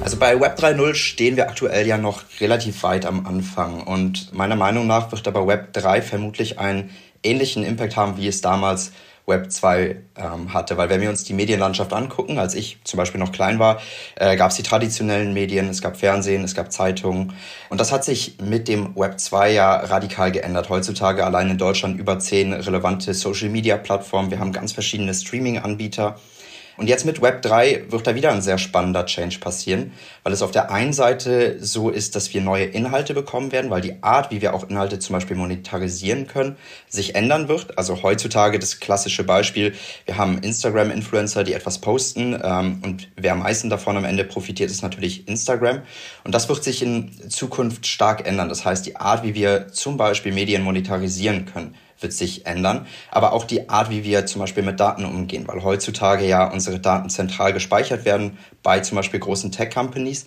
Also 0.00 0.16
bei 0.16 0.40
Web 0.40 0.58
3.0 0.58 0.94
stehen 0.96 1.36
wir 1.36 1.48
aktuell 1.48 1.86
ja 1.86 1.96
noch 1.96 2.24
relativ 2.40 2.82
weit 2.82 3.06
am 3.06 3.24
Anfang 3.24 3.82
und 3.84 4.34
meiner 4.34 4.56
Meinung 4.56 4.88
nach 4.88 5.12
wird 5.12 5.28
aber 5.28 5.46
Web 5.46 5.74
3 5.74 6.02
vermutlich 6.02 6.58
einen 6.58 6.90
ähnlichen 7.22 7.62
Impact 7.62 7.96
haben, 7.96 8.16
wie 8.16 8.26
es 8.26 8.40
damals 8.40 8.90
Web 9.28 9.52
2 9.52 9.96
ähm, 10.16 10.52
hatte. 10.54 10.76
Weil 10.76 10.88
wenn 10.88 11.00
wir 11.00 11.10
uns 11.10 11.22
die 11.22 11.34
Medienlandschaft 11.34 11.92
angucken, 11.92 12.38
als 12.38 12.54
ich 12.54 12.78
zum 12.84 12.96
Beispiel 12.96 13.20
noch 13.20 13.30
klein 13.30 13.58
war, 13.58 13.80
äh, 14.16 14.36
gab 14.36 14.50
es 14.50 14.56
die 14.56 14.62
traditionellen 14.62 15.34
Medien, 15.34 15.68
es 15.68 15.82
gab 15.82 15.96
Fernsehen, 15.96 16.42
es 16.42 16.54
gab 16.54 16.72
Zeitungen. 16.72 17.34
Und 17.68 17.80
das 17.80 17.92
hat 17.92 18.04
sich 18.04 18.38
mit 18.42 18.66
dem 18.66 18.96
Web 18.96 19.20
2 19.20 19.52
ja 19.52 19.76
radikal 19.76 20.32
geändert. 20.32 20.68
Heutzutage 20.70 21.24
allein 21.24 21.50
in 21.50 21.58
Deutschland 21.58 22.00
über 22.00 22.18
zehn 22.18 22.52
relevante 22.52 23.14
Social-Media-Plattformen. 23.14 24.30
Wir 24.30 24.38
haben 24.38 24.52
ganz 24.52 24.72
verschiedene 24.72 25.14
Streaming-Anbieter. 25.14 26.16
Und 26.78 26.86
jetzt 26.86 27.04
mit 27.04 27.20
Web 27.20 27.42
3 27.42 27.86
wird 27.90 28.06
da 28.06 28.14
wieder 28.14 28.30
ein 28.30 28.40
sehr 28.40 28.56
spannender 28.56 29.04
Change 29.04 29.40
passieren, 29.40 29.92
weil 30.22 30.32
es 30.32 30.42
auf 30.42 30.52
der 30.52 30.70
einen 30.70 30.92
Seite 30.92 31.56
so 31.58 31.90
ist, 31.90 32.14
dass 32.14 32.32
wir 32.32 32.40
neue 32.40 32.66
Inhalte 32.66 33.14
bekommen 33.14 33.50
werden, 33.50 33.68
weil 33.68 33.80
die 33.80 34.00
Art, 34.00 34.30
wie 34.30 34.40
wir 34.40 34.54
auch 34.54 34.68
Inhalte 34.70 35.00
zum 35.00 35.14
Beispiel 35.14 35.36
monetarisieren 35.36 36.28
können, 36.28 36.56
sich 36.88 37.16
ändern 37.16 37.48
wird. 37.48 37.76
Also 37.76 38.04
heutzutage 38.04 38.60
das 38.60 38.78
klassische 38.78 39.24
Beispiel, 39.24 39.74
wir 40.06 40.18
haben 40.18 40.38
Instagram-Influencer, 40.38 41.42
die 41.42 41.54
etwas 41.54 41.80
posten 41.80 42.40
ähm, 42.40 42.80
und 42.84 43.08
wer 43.16 43.32
am 43.32 43.40
meisten 43.40 43.70
davon 43.70 43.96
am 43.96 44.04
Ende 44.04 44.22
profitiert, 44.22 44.70
ist 44.70 44.82
natürlich 44.82 45.26
Instagram. 45.26 45.82
Und 46.22 46.32
das 46.32 46.48
wird 46.48 46.62
sich 46.62 46.80
in 46.80 47.10
Zukunft 47.28 47.88
stark 47.88 48.24
ändern. 48.24 48.48
Das 48.48 48.64
heißt, 48.64 48.86
die 48.86 48.94
Art, 48.94 49.24
wie 49.24 49.34
wir 49.34 49.72
zum 49.72 49.96
Beispiel 49.96 50.30
Medien 50.32 50.62
monetarisieren 50.62 51.44
können, 51.44 51.74
wird 52.00 52.12
sich 52.12 52.46
ändern. 52.46 52.86
Aber 53.10 53.32
auch 53.32 53.44
die 53.44 53.68
Art, 53.68 53.90
wie 53.90 54.04
wir 54.04 54.26
zum 54.26 54.40
Beispiel 54.40 54.62
mit 54.62 54.80
Daten 54.80 55.04
umgehen, 55.04 55.46
weil 55.46 55.62
heutzutage 55.62 56.26
ja 56.26 56.50
unsere 56.50 56.80
Daten 56.80 57.10
zentral 57.10 57.52
gespeichert 57.52 58.04
werden 58.04 58.38
bei 58.62 58.80
zum 58.80 58.96
Beispiel 58.96 59.20
großen 59.20 59.52
Tech-Companies. 59.52 60.26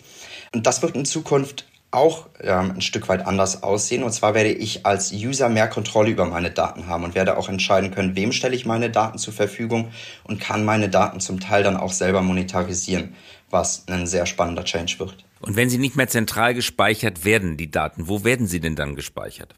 Und 0.54 0.68
das 0.68 0.82
wird 0.82 0.96
in 0.96 1.06
Zukunft 1.06 1.66
auch 1.92 2.30
ähm, 2.40 2.72
ein 2.76 2.82
Stück 2.82 3.10
weit 3.10 3.28
anders 3.28 3.64
aussehen. 3.64 4.04
Und 4.04 4.12
zwar 4.14 4.34
werde 4.34 4.52
ich 4.52 4.86
als 4.86 5.12
User 5.12 5.50
mehr 5.50 5.68
Kontrolle 5.68 6.10
über 6.10 6.26
meine 6.26 6.50
Daten 6.50 6.88
haben 6.88 7.04
und 7.04 7.16
werde 7.16 7.38
auch 7.38 7.50
entscheiden 7.50 7.92
können, 7.92 8.16
wem 8.16 8.32
stelle 8.32 8.56
ich 8.56 8.66
meine 8.66 8.90
Daten 8.90 9.18
zur 9.18 9.34
Verfügung 9.34 9.92
und 10.24 10.40
kann 10.40 10.64
meine 10.64 10.90
Daten 10.90 11.20
zum 11.20 11.40
Teil 11.42 11.64
dann 11.64 11.78
auch 11.78 11.92
selber 11.92 12.22
monetarisieren, 12.22 13.14
was 13.50 13.84
ein 13.88 14.08
sehr 14.08 14.26
spannender 14.26 14.64
Change 14.64 15.00
wird. 15.00 15.26
Und 15.42 15.56
wenn 15.58 15.70
sie 15.70 15.78
nicht 15.78 15.98
mehr 15.98 16.08
zentral 16.08 16.54
gespeichert 16.54 17.26
werden, 17.26 17.58
die 17.58 17.70
Daten, 17.70 18.08
wo 18.08 18.24
werden 18.24 18.48
sie 18.48 18.62
denn 18.62 18.76
dann 18.76 18.96
gespeichert? 18.96 19.56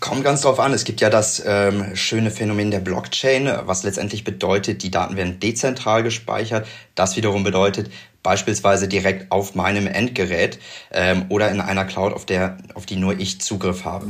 Kommt 0.00 0.24
ganz 0.24 0.42
drauf 0.42 0.58
an. 0.58 0.72
Es 0.72 0.84
gibt 0.84 1.00
ja 1.00 1.10
das 1.10 1.42
ähm, 1.46 1.94
schöne 1.94 2.30
Phänomen 2.30 2.70
der 2.70 2.80
Blockchain, 2.80 3.50
was 3.64 3.82
letztendlich 3.84 4.24
bedeutet, 4.24 4.82
die 4.82 4.90
Daten 4.90 5.16
werden 5.16 5.38
dezentral 5.40 6.02
gespeichert. 6.02 6.66
Das 6.94 7.16
wiederum 7.16 7.44
bedeutet 7.44 7.90
beispielsweise 8.22 8.88
direkt 8.88 9.30
auf 9.30 9.54
meinem 9.54 9.86
Endgerät 9.86 10.58
ähm, 10.90 11.26
oder 11.28 11.48
in 11.50 11.60
einer 11.60 11.84
Cloud, 11.84 12.12
auf 12.12 12.26
der, 12.26 12.58
auf 12.74 12.84
die 12.84 12.96
nur 12.96 13.20
ich 13.20 13.40
Zugriff 13.40 13.84
habe. 13.84 14.06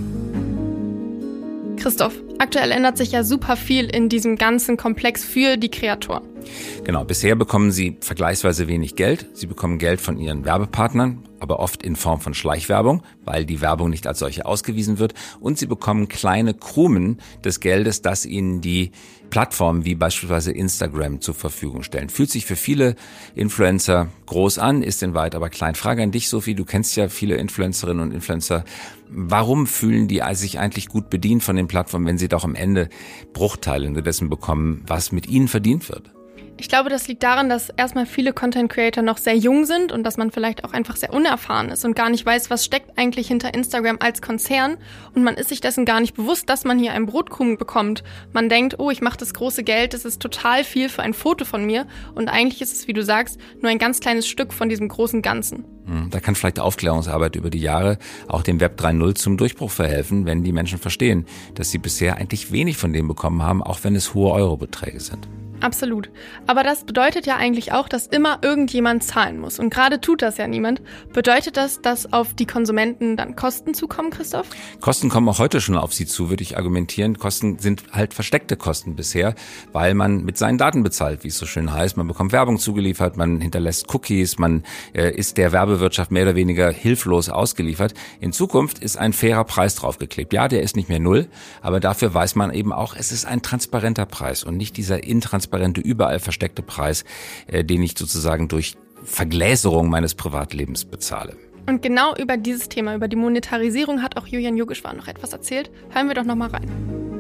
Christoph, 1.77 2.15
aktuell 2.39 2.73
ändert 2.73 2.97
sich 2.97 3.13
ja 3.13 3.23
super 3.23 3.57
viel 3.57 3.85
in 3.95 4.09
diesem 4.09 4.37
ganzen 4.37 4.79
Komplex 4.79 5.23
für 5.23 5.59
die 5.59 5.71
Kreatoren. 5.71 6.36
Genau, 6.85 7.05
bisher 7.05 7.35
bekommen 7.35 7.73
sie 7.73 7.97
vergleichsweise 8.01 8.69
wenig 8.69 8.97
Geld. 8.97 9.27
Sie 9.33 9.47
bekommen 9.47 9.79
Geld 9.79 10.01
von 10.01 10.19
ihren 10.19 10.45
Werbepartnern, 10.45 11.25
aber 11.41 11.59
oft 11.59 11.83
in 11.83 11.97
Form 11.97 12.21
von 12.21 12.35
Schleichwerbung, 12.35 13.03
weil 13.25 13.45
die 13.45 13.61
Werbung 13.61 13.91
nicht 13.91 14.07
als 14.07 14.21
solche 14.21 14.47
ausgewiesen 14.47 14.99
wird. 14.99 15.15
Und 15.41 15.59
sie 15.59 15.67
bekommen 15.67 16.09
kleine 16.09 16.55
Krumen 16.55 17.19
des 17.45 17.61
Geldes, 17.61 18.03
das 18.03 18.25
ihnen 18.25 18.61
die 18.61 18.93
Plattformen 19.31 19.85
wie 19.85 19.95
beispielsweise 19.95 20.53
Instagram 20.53 21.21
zur 21.21 21.35
Verfügung 21.35 21.83
stellen. 21.83 22.09
Fühlt 22.09 22.31
sich 22.31 22.47
für 22.47 22.57
viele 22.57 22.95
Influencer 23.35 24.09
groß 24.27 24.59
an, 24.59 24.83
ist 24.83 25.03
in 25.03 25.15
weit 25.15 25.35
aber 25.35 25.51
klein. 25.51 25.75
Frage 25.75 26.03
an 26.03 26.13
dich, 26.13 26.29
Sophie, 26.29 26.55
du 26.55 26.65
kennst 26.65 26.97
ja 26.97 27.09
viele 27.09 27.37
Influencerinnen 27.37 28.03
und 28.03 28.15
Influencer. 28.15 28.65
Warum 29.09 29.67
fühlen 29.67 30.09
die 30.09 30.23
sich 30.33 30.59
eigentlich 30.59 30.89
gut 30.89 31.11
bedient 31.11 31.43
von 31.43 31.57
den 31.57 31.69
Plattformen, 31.69 32.07
wenn 32.07 32.19
sie 32.19 32.29
doch 32.29 32.45
am 32.45 32.55
Ende 32.55 32.89
Bruchteile 33.33 33.91
dessen 34.03 34.29
bekommen, 34.29 34.83
was 34.87 35.13
mit 35.13 35.29
ihnen 35.29 35.49
verdient 35.49 35.89
wird? 35.89 36.16
Ich 36.59 36.71
glaube, 36.71 36.89
das 36.89 37.07
liegt 37.07 37.23
daran, 37.23 37.51
dass 37.51 37.69
erstmal 37.69 38.07
viele 38.07 38.33
Content 38.33 38.73
Creator 38.73 39.03
noch 39.03 39.19
sehr 39.19 39.37
jung 39.37 39.67
sind 39.67 39.93
und 39.93 40.05
dass 40.05 40.17
man 40.17 40.31
vielleicht 40.31 40.65
auch 40.65 40.73
einfach 40.73 40.97
sehr 40.97 41.13
unerfahren 41.13 41.69
ist 41.69 41.85
und 41.85 41.95
gar 41.95 42.09
nicht 42.09 42.25
weiß, 42.25 42.49
was 42.49 42.65
steckt 42.65 42.99
eigentlich 42.99 43.29
hinter 43.29 43.53
Instagram 43.53 43.99
als 44.01 44.23
Konzern 44.23 44.79
und 45.15 45.23
man 45.23 45.35
ist 45.35 45.51
sich 45.51 45.61
dessen 45.61 45.85
gar 45.85 46.01
nicht 46.01 46.15
bewusst, 46.15 46.49
dass 46.49 46.65
man 46.65 46.79
hier 46.79 46.93
einen 46.93 47.05
Brotkrumen 47.05 47.59
bekommt. 47.59 48.03
Man 48.33 48.49
denkt, 48.49 48.79
oh, 48.79 48.91
ich 48.91 49.03
mache 49.03 49.19
das 49.19 49.35
große 49.35 49.65
Geld, 49.65 49.93
das 49.93 50.07
ist 50.07 50.23
total 50.23 50.65
viel 50.65 50.89
für 50.89 51.03
ein 51.03 51.13
Foto 51.13 51.45
von 51.45 51.67
mir 51.67 51.87
und 52.15 52.29
eigentlich 52.29 52.63
ist 52.63 52.73
es, 52.73 52.89
wie 52.89 52.95
du 52.95 53.05
sagst, 53.05 53.39
nur 53.61 53.71
ein 53.71 53.79
ganz 53.79 54.01
kleines 54.01 54.27
Stück 54.27 54.55
von 54.55 54.71
diesem 54.71 54.89
großen 54.89 55.21
Ganzen. 55.21 55.65
Hm, 55.85 56.09
da 56.11 56.21
kann 56.21 56.35
vielleicht 56.35 56.59
Aufklärungsarbeit 56.59 57.37
über 57.37 57.51
die 57.51 57.61
Jahre 57.61 57.99
auch 58.29 58.43
dem 58.43 58.61
Web 58.61 58.81
3.0 58.81 59.15
zum 59.15 59.37
Durchbruch 59.37 59.71
verhelfen, 59.71 60.25
wenn 60.25 60.43
die 60.43 60.53
Menschen 60.53 60.79
verstehen, 60.79 61.27
dass 61.55 61.71
sie 61.71 61.79
bisher 61.79 62.17
eigentlich 62.17 62.51
wenig 62.51 62.79
von 62.79 62.95
dem 62.95 63.09
bekommen 63.09 63.43
haben, 63.43 63.63
auch 63.63 63.81
wenn 63.83 63.95
es 63.95 64.15
hohe 64.15 64.33
Eurobeträge 64.33 65.01
sind. 65.01 65.29
Absolut. 65.61 66.11
Aber 66.47 66.63
das 66.63 66.85
bedeutet 66.85 67.27
ja 67.27 67.37
eigentlich 67.37 67.73
auch, 67.73 67.89
dass 67.89 68.07
immer 68.07 68.39
irgendjemand 68.43 69.03
zahlen 69.03 69.39
muss. 69.39 69.59
Und 69.59 69.71
gerade 69.71 70.01
tut 70.01 70.23
das 70.23 70.37
ja 70.37 70.47
niemand. 70.47 70.83
Bedeutet 71.13 71.57
das, 71.57 71.81
dass 71.81 72.13
auf 72.13 72.35
die 72.35 72.47
Konsumenten 72.47 73.17
dann 73.17 73.37
Kosten 73.37 73.75
zukommen, 73.75 74.11
Christoph? 74.11 74.49
Kosten 74.81 75.09
kommen 75.09 75.29
auch 75.29 75.39
heute 75.39 75.61
schon 75.61 75.77
auf 75.77 75.95
sie 75.95 76.07
zu, 76.07 76.29
würde 76.29 76.43
ich 76.43 76.57
argumentieren. 76.57 77.19
Kosten 77.19 77.59
sind 77.59 77.85
halt 77.93 78.13
versteckte 78.13 78.57
Kosten 78.57 78.97
bisher, 78.97 79.35
weil 79.73 79.95
man 79.95 80.25
mit 80.25 80.37
seinen 80.37 80.59
Daten 80.59 80.83
bezahlt, 80.83 81.25
wie 81.25 81.29
es 81.29 81.39
so 81.39 81.47
schön 81.47 81.73
heißt. 81.73 81.97
Man 81.97 82.07
bekommt 82.07 82.33
Werbung 82.33 82.59
zugeliefert, 82.59 83.17
man 83.17 83.41
hinterlässt 83.41 83.93
Cookies, 83.95 84.39
man 84.39 84.63
äh, 84.95 85.11
ist 85.11 85.39
der 85.39 85.53
Werbewirtschaft 85.53 86.11
mehr 86.11 86.25
oder 86.25 86.35
weniger 86.35 86.71
hilflos 86.71 87.29
ausgeliefert. 87.31 87.95
In 88.21 88.33
Zukunft 88.33 88.79
ist 88.79 88.99
ein 88.99 89.13
fairer 89.13 89.45
Preis 89.45 89.75
draufgeklebt. 89.75 90.33
Ja, 90.33 90.49
der 90.49 90.63
ist 90.63 90.77
nicht 90.77 90.89
mehr 90.89 91.01
null, 91.01 91.29
aber 91.63 91.81
dafür 91.81 92.13
weiß 92.13 92.35
man 92.35 92.53
eben 92.53 92.73
auch, 92.73 92.95
es 92.95 93.11
ist 93.11 93.25
ein 93.25 93.43
transparenter 93.43 94.07
Preis 94.07 94.45
und 94.45 94.57
nicht 94.57 94.77
dieser 94.77 95.03
intransparente 95.03 95.46
transparente, 95.47 95.81
überall 95.81 96.19
versteckte 96.19 96.63
Preis, 96.63 97.05
äh, 97.47 97.65
den 97.65 97.83
ich 97.83 97.97
sozusagen 97.97 98.49
durch 98.49 98.77
Vergläserung 99.05 99.89
meines 99.89 100.15
Privatlebens 100.15 100.85
bezahle. 100.85 101.37
Und 101.69 101.83
genau 101.83 102.15
über 102.17 102.37
dieses 102.37 102.69
Thema, 102.69 102.95
über 102.95 103.09
die 103.09 103.17
Monetarisierung, 103.17 104.03
hat 104.03 104.17
auch 104.17 104.27
Julian 104.27 104.57
Yogeshwar 104.57 104.95
noch 104.95 105.09
etwas 105.09 105.33
erzählt. 105.33 105.71
Hören 105.91 106.09
wir 106.09 106.15
doch 106.15 106.25
noch 106.25 106.37
mal 106.37 106.49
rein. 106.49 107.16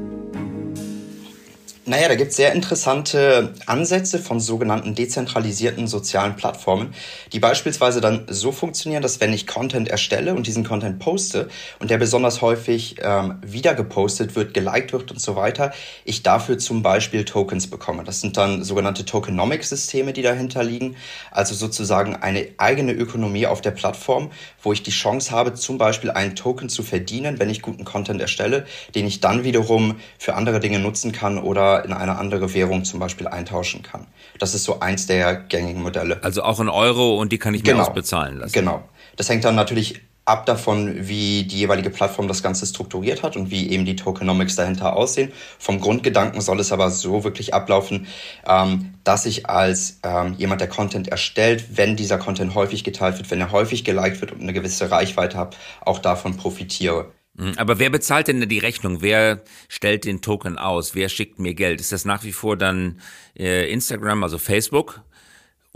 Naja, 1.88 2.08
da 2.08 2.16
gibt 2.16 2.32
es 2.32 2.36
sehr 2.36 2.52
interessante 2.52 3.54
Ansätze 3.66 4.18
von 4.18 4.40
sogenannten 4.40 4.96
dezentralisierten 4.96 5.86
sozialen 5.86 6.34
Plattformen, 6.34 6.92
die 7.32 7.38
beispielsweise 7.38 8.00
dann 8.00 8.26
so 8.28 8.50
funktionieren, 8.50 9.02
dass 9.02 9.20
wenn 9.20 9.32
ich 9.32 9.46
Content 9.46 9.86
erstelle 9.86 10.34
und 10.34 10.48
diesen 10.48 10.64
Content 10.64 10.98
poste 10.98 11.48
und 11.78 11.88
der 11.92 11.98
besonders 11.98 12.42
häufig 12.42 12.96
ähm, 13.00 13.36
wieder 13.40 13.76
gepostet 13.76 14.34
wird, 14.34 14.52
geliked 14.52 14.92
wird 14.92 15.12
und 15.12 15.20
so 15.20 15.36
weiter, 15.36 15.72
ich 16.04 16.24
dafür 16.24 16.58
zum 16.58 16.82
Beispiel 16.82 17.24
Tokens 17.24 17.70
bekomme. 17.70 18.02
Das 18.02 18.20
sind 18.20 18.36
dann 18.36 18.64
sogenannte 18.64 19.04
Tokenomics-Systeme, 19.04 20.12
die 20.12 20.22
dahinter 20.22 20.64
liegen, 20.64 20.96
also 21.30 21.54
sozusagen 21.54 22.16
eine 22.16 22.48
eigene 22.58 22.94
Ökonomie 22.94 23.46
auf 23.46 23.60
der 23.60 23.70
Plattform, 23.70 24.32
wo 24.60 24.72
ich 24.72 24.82
die 24.82 24.90
Chance 24.90 25.30
habe, 25.30 25.54
zum 25.54 25.78
Beispiel 25.78 26.10
einen 26.10 26.34
Token 26.34 26.68
zu 26.68 26.82
verdienen, 26.82 27.38
wenn 27.38 27.48
ich 27.48 27.62
guten 27.62 27.84
Content 27.84 28.20
erstelle, 28.20 28.66
den 28.96 29.06
ich 29.06 29.20
dann 29.20 29.44
wiederum 29.44 30.00
für 30.18 30.34
andere 30.34 30.58
Dinge 30.58 30.80
nutzen 30.80 31.12
kann 31.12 31.38
oder 31.38 31.75
in 31.84 31.92
eine 31.92 32.18
andere 32.18 32.54
Währung 32.54 32.84
zum 32.84 33.00
Beispiel 33.00 33.28
eintauschen 33.28 33.82
kann. 33.82 34.06
Das 34.38 34.54
ist 34.54 34.64
so 34.64 34.80
eins 34.80 35.06
der 35.06 35.36
gängigen 35.36 35.82
Modelle. 35.82 36.22
Also 36.22 36.42
auch 36.42 36.60
in 36.60 36.68
Euro 36.68 37.16
und 37.16 37.32
die 37.32 37.38
kann 37.38 37.54
ich 37.54 37.62
mir 37.62 37.72
genau. 37.72 37.84
ausbezahlen 37.84 38.38
lassen. 38.38 38.52
Genau. 38.52 38.82
Das 39.16 39.28
hängt 39.28 39.44
dann 39.44 39.54
natürlich 39.54 40.00
ab 40.26 40.44
davon, 40.44 41.08
wie 41.08 41.44
die 41.44 41.58
jeweilige 41.58 41.88
Plattform 41.88 42.26
das 42.26 42.42
Ganze 42.42 42.66
strukturiert 42.66 43.22
hat 43.22 43.36
und 43.36 43.50
wie 43.50 43.70
eben 43.70 43.84
die 43.84 43.94
Tokenomics 43.94 44.56
dahinter 44.56 44.96
aussehen. 44.96 45.32
Vom 45.58 45.80
Grundgedanken 45.80 46.40
soll 46.40 46.58
es 46.58 46.72
aber 46.72 46.90
so 46.90 47.22
wirklich 47.22 47.54
ablaufen, 47.54 48.08
ähm, 48.46 48.94
dass 49.04 49.24
ich 49.24 49.48
als 49.48 50.00
ähm, 50.02 50.34
jemand, 50.36 50.60
der 50.60 50.68
Content 50.68 51.06
erstellt, 51.06 51.76
wenn 51.76 51.94
dieser 51.94 52.18
Content 52.18 52.56
häufig 52.56 52.82
geteilt 52.82 53.18
wird, 53.18 53.30
wenn 53.30 53.40
er 53.40 53.52
häufig 53.52 53.84
geliked 53.84 54.20
wird 54.20 54.32
und 54.32 54.40
eine 54.40 54.52
gewisse 54.52 54.90
Reichweite 54.90 55.38
hat, 55.38 55.56
auch 55.80 56.00
davon 56.00 56.36
profitiere. 56.36 57.12
Mhm. 57.36 57.52
Aber 57.56 57.78
wer 57.78 57.90
bezahlt 57.90 58.28
denn 58.28 58.48
die 58.48 58.58
Rechnung? 58.58 59.02
Wer 59.02 59.42
stellt 59.68 60.04
den 60.04 60.22
Token 60.22 60.58
aus? 60.58 60.94
Wer 60.94 61.08
schickt 61.08 61.38
mir 61.38 61.54
Geld? 61.54 61.80
Ist 61.80 61.92
das 61.92 62.04
nach 62.04 62.24
wie 62.24 62.32
vor 62.32 62.56
dann 62.56 63.00
äh, 63.38 63.70
Instagram, 63.70 64.22
also 64.22 64.38
Facebook? 64.38 65.02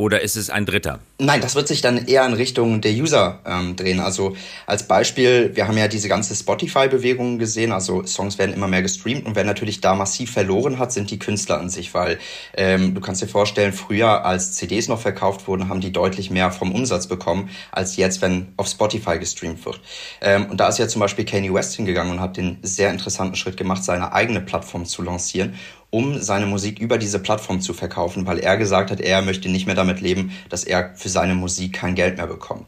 Oder 0.01 0.23
ist 0.23 0.35
es 0.37 0.49
ein 0.49 0.65
Dritter? 0.65 1.01
Nein, 1.19 1.43
das 1.43 1.57
wird 1.57 1.69
sich 1.69 1.83
dann 1.83 2.07
eher 2.07 2.25
in 2.25 2.33
Richtung 2.33 2.81
der 2.81 2.91
User 2.93 3.41
ähm, 3.45 3.77
drehen. 3.77 4.01
Also 4.01 4.35
als 4.67 4.85
Beispiel, 4.85 5.55
wir 5.55 5.69
haben 5.69 5.77
ja 5.77 5.89
diese 5.89 6.09
ganze 6.09 6.35
Spotify-Bewegung 6.35 7.39
gesehen. 7.39 7.71
Also 7.71 8.07
Songs 8.07 8.39
werden 8.39 8.55
immer 8.55 8.67
mehr 8.67 8.81
gestreamt 8.81 9.27
und 9.27 9.37
wer 9.37 9.45
natürlich 9.45 9.83
da 9.83 9.95
massiv 9.95 10.33
verloren 10.33 10.79
hat, 10.79 10.91
sind 10.91 11.11
die 11.11 11.19
Künstler 11.19 11.61
an 11.61 11.69
sich, 11.69 11.93
weil 11.93 12.19
ähm, 12.57 12.95
du 12.95 13.03
kannst 13.03 13.21
dir 13.21 13.27
vorstellen, 13.27 13.75
früher 13.75 14.25
als 14.25 14.55
CDs 14.55 14.89
noch 14.89 15.03
verkauft 15.03 15.47
wurden, 15.47 15.69
haben 15.69 15.83
die 15.83 15.93
deutlich 15.93 16.31
mehr 16.31 16.51
vom 16.51 16.73
Umsatz 16.73 17.07
bekommen, 17.07 17.51
als 17.71 17.97
jetzt, 17.97 18.23
wenn 18.23 18.55
auf 18.57 18.69
Spotify 18.69 19.19
gestreamt 19.19 19.67
wird. 19.67 19.83
Ähm, 20.23 20.47
und 20.47 20.61
da 20.61 20.69
ist 20.69 20.79
ja 20.79 20.89
zum 20.89 21.01
Beispiel 21.01 21.27
Kanye 21.27 21.53
West 21.53 21.77
hingegangen 21.77 22.11
und 22.11 22.21
hat 22.21 22.39
den 22.39 22.57
sehr 22.63 22.91
interessanten 22.91 23.37
Schritt 23.37 23.59
gemacht, 23.59 23.85
seine 23.85 24.15
eigene 24.15 24.41
Plattform 24.41 24.87
zu 24.87 25.03
lancieren 25.03 25.57
um 25.91 26.21
seine 26.21 26.47
Musik 26.47 26.79
über 26.79 26.99
diese 26.99 27.19
Plattform 27.19 27.61
zu 27.61 27.75
verkaufen, 27.75 28.27
weil 28.27 28.39
er 28.39 28.57
gesagt 28.57 28.91
hat, 28.91 29.01
er 29.01 29.23
möchte 29.23 29.49
nicht 29.49 29.67
mehr 29.67 29.75
damit 29.75 30.01
leben, 30.01 30.33
dass 30.49 30.65
er 30.65 30.95
für 30.95 31.09
seine 31.09 31.35
Musik 31.35 31.75
kein 31.75 31.95
Geld 31.95 32.17
mehr 32.17 32.27
bekommt. 32.27 32.67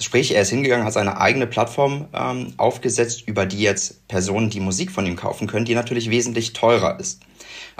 Sprich, 0.00 0.34
er 0.34 0.42
ist 0.42 0.50
hingegangen, 0.50 0.84
hat 0.84 0.92
seine 0.92 1.20
eigene 1.20 1.46
Plattform 1.46 2.08
ähm, 2.12 2.54
aufgesetzt, 2.56 3.28
über 3.28 3.46
die 3.46 3.60
jetzt 3.60 4.08
Personen 4.08 4.50
die 4.50 4.60
Musik 4.60 4.90
von 4.90 5.06
ihm 5.06 5.16
kaufen 5.16 5.46
können, 5.46 5.66
die 5.66 5.74
natürlich 5.74 6.10
wesentlich 6.10 6.52
teurer 6.52 6.98
ist. 6.98 7.22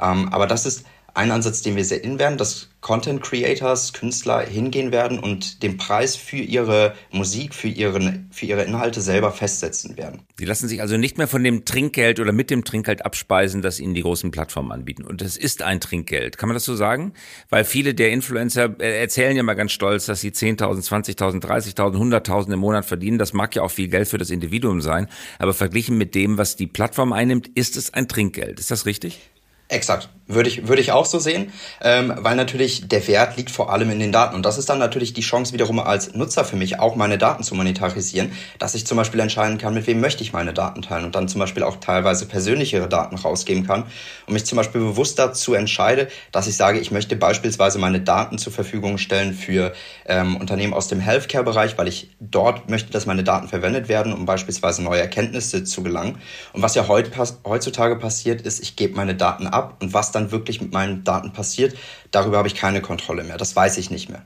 Ähm, 0.01 0.29
aber 0.33 0.47
das 0.47 0.65
ist 0.67 0.85
ein 1.15 1.31
Ansatz, 1.31 1.63
den 1.63 1.77
wir 1.77 1.85
sehen 1.85 2.19
werden, 2.19 2.37
dass 2.39 2.71
Content 2.81 3.23
Creators, 3.23 3.95
Künstler 3.95 4.41
hingehen 4.41 4.93
werden 4.93 5.19
und 5.19 5.63
den 5.63 5.79
Preis 5.79 6.17
für 6.17 6.37
ihre 6.37 6.95
Musik, 7.11 7.55
für, 7.55 7.69
ihren, 7.69 8.29
für 8.31 8.45
ihre 8.45 8.65
Inhalte 8.65 9.01
selber 9.01 9.33
festsetzen 9.33 9.97
werden. 9.97 10.23
Sie 10.39 10.45
lassen 10.45 10.69
sich 10.69 10.83
also 10.83 10.99
nicht 10.99 11.17
mehr 11.17 11.29
von 11.29 11.43
dem 11.43 11.65
Trinkgeld 11.65 12.21
oder 12.21 12.33
mit 12.33 12.51
dem 12.51 12.65
Trinkgeld 12.65 13.07
abspeisen, 13.07 13.63
das 13.63 13.81
ihnen 13.81 13.95
die 13.95 14.03
großen 14.03 14.33
Plattformen 14.33 14.71
anbieten. 14.71 15.05
Und 15.05 15.23
es 15.23 15.39
ist 15.39 15.63
ein 15.63 15.81
Trinkgeld. 15.81 16.37
Kann 16.37 16.49
man 16.49 16.55
das 16.55 16.65
so 16.65 16.75
sagen? 16.75 17.15
Weil 17.49 17.65
viele 17.65 17.95
der 17.95 18.11
Influencer 18.11 18.75
äh, 18.79 19.01
erzählen 19.01 19.37
ja 19.37 19.43
mal 19.43 19.55
ganz 19.55 19.73
stolz, 19.73 20.05
dass 20.05 20.21
sie 20.21 20.31
10.000, 20.31 20.87
20.000, 20.87 21.43
30.000, 21.43 21.97
100.000 21.97 22.53
im 22.53 22.59
Monat 22.59 22.85
verdienen. 22.85 23.17
Das 23.17 23.33
mag 23.33 23.55
ja 23.57 23.63
auch 23.63 23.71
viel 23.71 23.89
Geld 23.89 24.09
für 24.09 24.19
das 24.19 24.29
Individuum 24.29 24.83
sein. 24.83 25.09
Aber 25.39 25.55
verglichen 25.55 25.97
mit 25.97 26.15
dem, 26.15 26.37
was 26.37 26.57
die 26.57 26.67
Plattform 26.67 27.15
einnimmt, 27.15 27.49
ist 27.55 27.79
es 27.79 27.95
ein 27.95 28.09
Trinkgeld. 28.09 28.61
Ist 28.61 28.71
das 28.71 28.85
richtig? 28.85 29.31
Exakt. 29.69 30.09
Würde 30.27 30.49
ich, 30.49 30.69
würde 30.69 30.81
ich 30.81 30.91
auch 30.91 31.05
so 31.05 31.19
sehen, 31.19 31.53
ähm, 31.83 32.11
weil 32.17 32.35
natürlich 32.35 32.89
der 32.89 33.07
Wert 33.09 33.37
liegt 33.37 33.51
vor 33.51 33.71
allem 33.71 33.91
in 33.91 33.99
den 33.99 34.11
Daten. 34.11 34.35
Und 34.35 34.47
das 34.47 34.57
ist 34.57 34.71
dann 34.71 34.79
natürlich 34.79 35.13
die 35.13 35.21
Chance 35.21 35.53
wiederum 35.53 35.79
als 35.79 36.15
Nutzer 36.15 36.47
für 36.47 36.57
mich, 36.57 36.79
auch 36.79 36.97
meine 36.97 37.19
Daten 37.19 37.43
zu 37.43 37.55
monetarisieren, 37.55 38.33
dass 38.59 38.75
ich 38.75 38.87
zum 38.87 38.97
Beispiel 38.97 39.21
entscheiden 39.21 39.59
kann, 39.59 39.75
mit 39.75 39.87
wem 39.87 40.01
möchte 40.01 40.23
ich 40.23 40.33
meine 40.33 40.55
Daten 40.55 40.81
teilen 40.81 41.05
und 41.05 41.15
dann 41.15 41.29
zum 41.29 41.41
Beispiel 41.41 41.63
auch 41.63 41.77
teilweise 41.77 42.25
persönlichere 42.25 42.89
Daten 42.89 43.17
rausgeben 43.17 43.67
kann 43.67 43.85
und 44.27 44.33
mich 44.33 44.47
zum 44.47 44.57
Beispiel 44.57 44.81
bewusst 44.81 45.19
dazu 45.19 45.53
entscheide, 45.53 46.09
dass 46.33 46.47
ich 46.47 46.57
sage, 46.57 46.79
ich 46.79 46.91
möchte 46.91 47.17
beispielsweise 47.17 47.79
meine 47.79 48.01
Daten 48.01 48.39
zur 48.39 48.53
Verfügung 48.53 48.97
stellen 48.97 49.35
für 49.35 49.75
ähm, 50.07 50.39
Unternehmen 50.39 50.73
aus 50.73 50.89
dem 50.89 51.01
Healthcare-Bereich, 51.01 51.77
weil 51.77 51.89
ich 51.89 52.09
dort 52.21 52.71
möchte, 52.71 52.91
dass 52.91 53.05
meine 53.05 53.25
Daten 53.25 53.49
verwendet 53.49 53.91
werden, 53.91 54.15
um 54.15 54.25
beispielsweise 54.25 54.83
neue 54.83 55.01
Erkenntnisse 55.01 55.65
zu 55.65 55.83
gelangen. 55.83 56.19
Und 56.55 56.63
was 56.63 56.75
ja 56.75 56.89
heut, 56.89 57.11
heutzutage 57.45 57.97
passiert 57.97 58.41
ist, 58.41 58.63
ich 58.63 58.75
gebe 58.77 58.97
meine 58.97 59.15
Daten 59.15 59.47
ab 59.55 59.77
und 59.81 59.95
was 59.95 60.13
dann 60.13 60.31
wirklich 60.31 60.61
mit 60.61 60.73
meinen 60.73 61.05
Daten 61.05 61.33
passiert, 61.33 61.77
darüber 62.11 62.39
habe 62.39 62.49
ich 62.49 62.55
keine 62.55 62.83
Kontrolle 62.83 63.25
mehr. 63.25 63.39
Das 63.39 63.55
weiß 63.57 63.79
ich 63.79 63.91
nicht 63.91 64.11
mehr. 64.11 64.25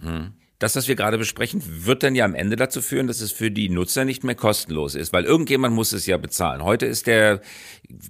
Hm. 0.00 0.32
Das, 0.64 0.76
was 0.76 0.88
wir 0.88 0.94
gerade 0.94 1.18
besprechen, 1.18 1.62
wird 1.84 2.02
dann 2.02 2.14
ja 2.14 2.24
am 2.24 2.34
Ende 2.34 2.56
dazu 2.56 2.80
führen, 2.80 3.06
dass 3.06 3.20
es 3.20 3.32
für 3.32 3.50
die 3.50 3.68
Nutzer 3.68 4.06
nicht 4.06 4.24
mehr 4.24 4.34
kostenlos 4.34 4.94
ist, 4.94 5.12
weil 5.12 5.24
irgendjemand 5.24 5.74
muss 5.74 5.92
es 5.92 6.06
ja 6.06 6.16
bezahlen. 6.16 6.64
Heute 6.64 6.86
ist 6.86 7.06
der 7.06 7.42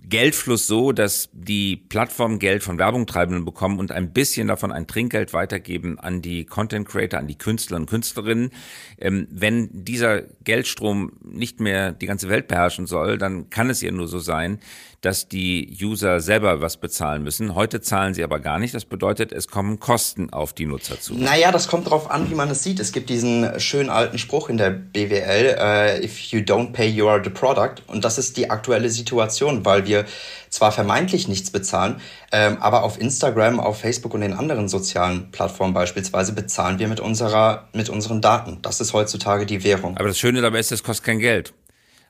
Geldfluss 0.08 0.68
so, 0.68 0.92
dass 0.92 1.30
die 1.32 1.74
Plattformen 1.76 2.38
Geld 2.38 2.62
von 2.62 2.78
Werbungtreibenden 2.78 3.44
bekommen 3.44 3.80
und 3.80 3.90
ein 3.90 4.12
bisschen 4.12 4.46
davon 4.46 4.70
ein 4.70 4.86
Trinkgeld 4.86 5.32
weitergeben 5.32 5.98
an 5.98 6.22
die 6.22 6.44
Content 6.44 6.86
Creator, 6.88 7.18
an 7.18 7.26
die 7.26 7.36
Künstler 7.36 7.76
und 7.76 7.86
Künstlerinnen. 7.86 8.50
Ähm, 8.98 9.26
wenn 9.32 9.68
dieser 9.72 10.22
Geldstrom 10.44 11.14
nicht 11.24 11.58
mehr 11.58 11.90
die 11.90 12.06
ganze 12.06 12.28
Welt 12.28 12.46
beherrschen 12.46 12.86
soll, 12.86 13.18
dann 13.18 13.50
kann 13.50 13.68
es 13.68 13.80
ja 13.80 13.90
nur 13.90 14.06
so 14.06 14.20
sein, 14.20 14.60
dass 15.04 15.28
die 15.28 15.76
User 15.82 16.20
selber 16.20 16.62
was 16.62 16.78
bezahlen 16.78 17.22
müssen. 17.22 17.54
Heute 17.54 17.80
zahlen 17.80 18.14
sie 18.14 18.24
aber 18.24 18.40
gar 18.40 18.58
nicht. 18.58 18.74
Das 18.74 18.86
bedeutet, 18.86 19.32
es 19.32 19.48
kommen 19.48 19.78
Kosten 19.78 20.32
auf 20.32 20.54
die 20.54 20.64
Nutzer 20.64 20.98
zu. 20.98 21.14
Naja, 21.14 21.52
das 21.52 21.68
kommt 21.68 21.88
darauf 21.88 22.10
an, 22.10 22.30
wie 22.30 22.34
man 22.34 22.43
es 22.50 22.62
sieht. 22.62 22.80
Es 22.80 22.92
gibt 22.92 23.10
diesen 23.10 23.60
schönen 23.60 23.90
alten 23.90 24.18
Spruch 24.18 24.48
in 24.48 24.56
der 24.56 24.70
BWL, 24.70 25.56
uh, 25.58 26.04
if 26.04 26.18
you 26.32 26.40
don't 26.40 26.72
pay, 26.72 26.86
you 26.88 27.08
are 27.08 27.22
the 27.22 27.30
product. 27.30 27.82
Und 27.86 28.04
das 28.04 28.18
ist 28.18 28.36
die 28.36 28.50
aktuelle 28.50 28.90
Situation, 28.90 29.64
weil 29.64 29.86
wir 29.86 30.04
zwar 30.50 30.72
vermeintlich 30.72 31.28
nichts 31.28 31.50
bezahlen, 31.50 32.00
ähm, 32.32 32.58
aber 32.60 32.84
auf 32.84 33.00
Instagram, 33.00 33.60
auf 33.60 33.80
Facebook 33.80 34.14
und 34.14 34.20
den 34.20 34.34
anderen 34.34 34.68
sozialen 34.68 35.30
Plattformen 35.30 35.74
beispielsweise 35.74 36.32
bezahlen 36.32 36.78
wir 36.78 36.88
mit 36.88 37.00
unserer, 37.00 37.68
mit 37.72 37.88
unseren 37.88 38.20
Daten. 38.20 38.58
Das 38.62 38.80
ist 38.80 38.92
heutzutage 38.92 39.46
die 39.46 39.64
Währung. 39.64 39.96
Aber 39.96 40.08
das 40.08 40.18
Schöne 40.18 40.40
dabei 40.40 40.60
ist, 40.60 40.70
es 40.72 40.82
kostet 40.82 41.06
kein 41.06 41.18
Geld. 41.18 41.52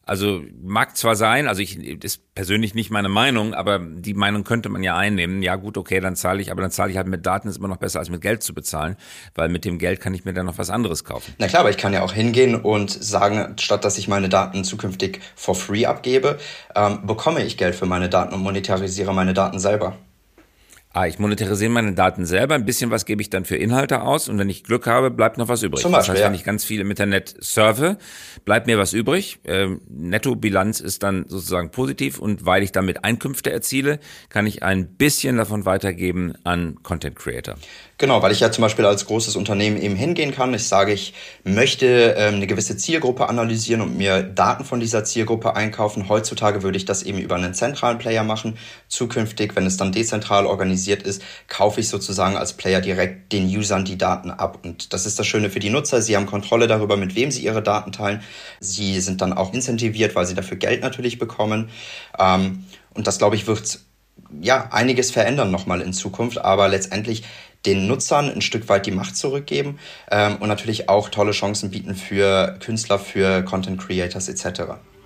Also 0.07 0.43
mag 0.63 0.97
zwar 0.97 1.17
sein, 1.17 1.49
also 1.49 1.63
ich 1.63 1.79
ist 1.79 2.35
persönlich 2.35 2.75
nicht 2.75 2.91
meine 2.91 3.09
Meinung, 3.09 3.55
aber 3.55 3.79
die 3.79 4.15
Meinung 4.15 4.45
könnte 4.45 4.69
man 4.69 4.83
ja 4.83 4.97
einnehmen. 4.97 5.43
Ja 5.43 5.57
gut, 5.57 5.79
okay, 5.79 6.01
dann 6.01 6.17
zahle 6.17 6.43
ich, 6.43 6.51
aber 6.51 6.63
dann 6.63 6.71
zahle 6.71 6.91
ich 6.91 6.97
halt 6.97 7.07
mit 7.07 7.25
Daten 7.25 7.49
ist 7.49 7.57
immer 7.57 7.69
noch 7.69 7.79
besser 7.79 8.01
als 8.01 8.11
mit 8.11 8.21
Geld 8.21 8.43
zu 8.43 8.55
bezahlen, 8.55 8.97
weil 9.35 9.49
mit 9.49 9.65
dem 9.65 9.79
Geld 9.79 10.01
kann 10.01 10.13
ich 10.15 10.25
mir 10.25 10.35
dann 10.35 10.47
noch 10.47 10.59
was 10.59 10.71
anderes 10.71 11.05
kaufen. 11.05 11.35
Na 11.39 11.47
klar, 11.49 11.61
aber 11.61 11.71
ich 11.71 11.79
kann 11.79 11.93
ja 11.93 12.03
auch 12.03 12.13
hingehen 12.13 12.55
und 12.55 12.91
sagen, 12.91 13.57
statt 13.59 13.85
dass 13.85 13.99
ich 13.99 14.09
meine 14.09 14.29
Daten 14.29 14.65
zukünftig 14.65 15.21
for 15.37 15.55
free 15.55 15.87
abgebe, 15.87 16.39
ähm, 16.75 17.07
bekomme 17.07 17.43
ich 17.43 17.57
Geld 17.57 17.75
für 17.75 17.87
meine 17.87 18.09
Daten 18.09 18.35
und 18.35 18.41
monetarisiere 18.41 19.15
meine 19.15 19.33
Daten 19.35 19.59
selber. 19.59 19.97
Ah, 20.97 21.09
ich 21.09 21.19
monetarisiere 21.19 21.73
meine 21.73 21.93
Daten 21.93 22.25
selber, 22.25 22.55
ein 22.55 22.65
bisschen 22.65 22.93
was 22.93 23.05
gebe 23.05 23.21
ich 23.21 23.29
dann 23.29 23.45
für 23.45 23.57
Inhalte 23.57 24.03
aus 24.03 24.29
und 24.29 24.39
wenn 24.39 24.49
ich 24.49 24.63
Glück 24.63 24.87
habe, 24.87 25.11
bleibt 25.11 25.39
noch 25.39 25.49
was 25.49 25.65
übrig. 25.65 25.83
Zum 25.83 25.91
Beispiel, 25.91 26.15
das 26.15 26.23
heißt, 26.23 26.29
wenn 26.29 26.39
ich 26.39 26.45
ganz 26.45 26.65
viel 26.65 26.81
im 26.81 26.89
Internet 26.89 27.35
surfe, 27.41 27.99
bleibt 28.45 28.69
mir 28.69 28.79
was 28.79 28.93
übrig. 28.93 29.41
Ähm, 29.45 29.81
Nettobilanz 29.89 30.79
ist 30.79 31.03
dann 31.03 31.25
sozusagen 31.27 31.73
positiv 31.73 32.21
und 32.21 32.47
weil 32.47 32.63
ich 32.63 32.71
damit 32.71 33.03
Einkünfte 33.03 33.51
erziele, 33.51 33.99
kann 34.29 34.47
ich 34.47 34.63
ein 34.63 34.87
bisschen 34.87 35.37
davon 35.37 35.67
weitergeben 35.67 36.35
an 36.45 36.77
Content 36.85 37.17
Creator. 37.17 37.57
Genau, 37.99 38.23
weil 38.23 38.31
ich 38.31 38.41
ja 38.41 38.53
zum 38.53 38.63
Beispiel 38.63 38.85
als 38.85 39.07
großes 39.07 39.35
Unternehmen 39.35 39.81
eben 39.81 39.97
hingehen 39.97 40.33
kann. 40.33 40.55
Ich 40.55 40.69
sage, 40.69 40.93
ich 40.93 41.13
möchte 41.43 42.15
ähm, 42.17 42.35
eine 42.35 42.47
gewisse 42.47 42.77
Zielgruppe 42.77 43.29
analysieren 43.29 43.81
und 43.81 43.97
mir 43.97 44.23
Daten 44.23 44.65
von 44.65 44.79
dieser 44.79 45.03
Zielgruppe 45.03 45.57
einkaufen. 45.57 46.09
Heutzutage 46.09 46.63
würde 46.63 46.77
ich 46.77 46.85
das 46.85 47.03
eben 47.03 47.19
über 47.19 47.35
einen 47.35 47.55
zentralen 47.55 47.99
Player 47.99 48.23
machen. 48.23 48.59
Zukünftig, 48.87 49.57
wenn 49.57 49.67
es 49.67 49.77
dann 49.77 49.91
dezentral 49.91 50.47
organisiert 50.47 50.84
ist, 50.93 51.23
kaufe 51.49 51.81
ich 51.81 51.89
sozusagen 51.89 52.37
als 52.37 52.53
Player 52.53 52.81
direkt 52.81 53.33
den 53.33 53.47
Usern 53.47 53.85
die 53.85 53.99
Daten 53.99 54.31
ab. 54.31 54.61
Und 54.65 54.93
das 54.93 55.07
ist 55.07 55.19
das 55.19 55.27
Schöne 55.27 55.51
für 55.51 55.61
die 55.61 55.71
Nutzer. 55.71 56.03
Sie 56.03 56.17
haben 56.17 56.27
Kontrolle 56.27 56.67
darüber, 56.67 56.97
mit 56.97 57.15
wem 57.15 57.31
sie 57.31 57.45
ihre 57.45 57.63
Daten 57.63 57.93
teilen. 57.93 58.23
Sie 58.61 59.01
sind 59.01 59.21
dann 59.21 59.33
auch 59.33 59.53
incentiviert, 59.53 60.15
weil 60.15 60.27
sie 60.27 60.35
dafür 60.35 60.57
Geld 60.57 60.83
natürlich 60.83 61.19
bekommen. 61.19 61.71
Ähm, 62.19 62.65
und 62.95 63.07
das, 63.07 63.19
glaube 63.19 63.37
ich, 63.37 63.47
wird 63.47 63.81
ja 64.41 64.69
einiges 64.71 65.11
verändern 65.11 65.51
nochmal 65.51 65.81
in 65.81 65.93
Zukunft. 65.93 66.39
Aber 66.39 66.69
letztendlich 66.69 67.25
den 67.67 67.87
Nutzern 67.87 68.31
ein 68.31 68.43
Stück 68.43 68.69
weit 68.69 68.87
die 68.87 68.91
Macht 68.91 69.17
zurückgeben 69.17 69.79
ähm, 70.11 70.37
und 70.37 70.49
natürlich 70.49 70.89
auch 70.89 71.09
tolle 71.09 71.33
Chancen 71.33 71.71
bieten 71.71 71.95
für 71.95 72.59
Künstler, 72.61 72.99
für 72.99 73.43
Content 73.43 73.81
Creators 73.81 74.29
etc. 74.29 74.63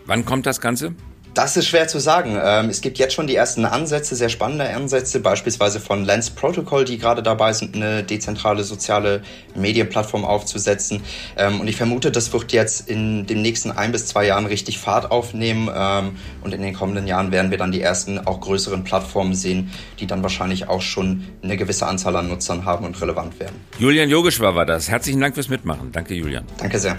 Wann 0.06 0.24
kommt 0.24 0.46
das 0.46 0.60
Ganze? 0.60 0.94
Das 1.38 1.56
ist 1.56 1.68
schwer 1.68 1.86
zu 1.86 2.00
sagen. 2.00 2.36
Ähm, 2.42 2.68
es 2.68 2.80
gibt 2.80 2.98
jetzt 2.98 3.14
schon 3.14 3.28
die 3.28 3.36
ersten 3.36 3.64
Ansätze, 3.64 4.16
sehr 4.16 4.28
spannende 4.28 4.68
Ansätze, 4.70 5.20
beispielsweise 5.20 5.78
von 5.78 6.04
Lens 6.04 6.30
Protocol, 6.30 6.84
die 6.84 6.98
gerade 6.98 7.22
dabei 7.22 7.52
sind, 7.52 7.76
eine 7.76 8.02
dezentrale 8.02 8.64
soziale 8.64 9.22
Medienplattform 9.54 10.24
aufzusetzen. 10.24 11.00
Ähm, 11.36 11.60
und 11.60 11.68
ich 11.68 11.76
vermute, 11.76 12.10
das 12.10 12.32
wird 12.32 12.50
jetzt 12.50 12.90
in 12.90 13.24
den 13.28 13.40
nächsten 13.40 13.70
ein 13.70 13.92
bis 13.92 14.06
zwei 14.06 14.26
Jahren 14.26 14.46
richtig 14.46 14.80
Fahrt 14.80 15.12
aufnehmen. 15.12 15.70
Ähm, 15.72 16.16
und 16.42 16.54
in 16.54 16.60
den 16.60 16.74
kommenden 16.74 17.06
Jahren 17.06 17.30
werden 17.30 17.52
wir 17.52 17.58
dann 17.58 17.70
die 17.70 17.82
ersten, 17.82 18.18
auch 18.18 18.40
größeren 18.40 18.82
Plattformen 18.82 19.36
sehen, 19.36 19.70
die 20.00 20.08
dann 20.08 20.24
wahrscheinlich 20.24 20.68
auch 20.68 20.82
schon 20.82 21.22
eine 21.44 21.56
gewisse 21.56 21.86
Anzahl 21.86 22.16
an 22.16 22.28
Nutzern 22.28 22.64
haben 22.64 22.84
und 22.84 23.00
relevant 23.00 23.38
werden. 23.38 23.54
Julian 23.78 24.08
Yogeshwar 24.08 24.56
war 24.56 24.66
das. 24.66 24.88
Herzlichen 24.88 25.20
Dank 25.20 25.36
fürs 25.36 25.48
Mitmachen. 25.48 25.92
Danke, 25.92 26.14
Julian. 26.14 26.42
Danke 26.58 26.80
sehr. 26.80 26.96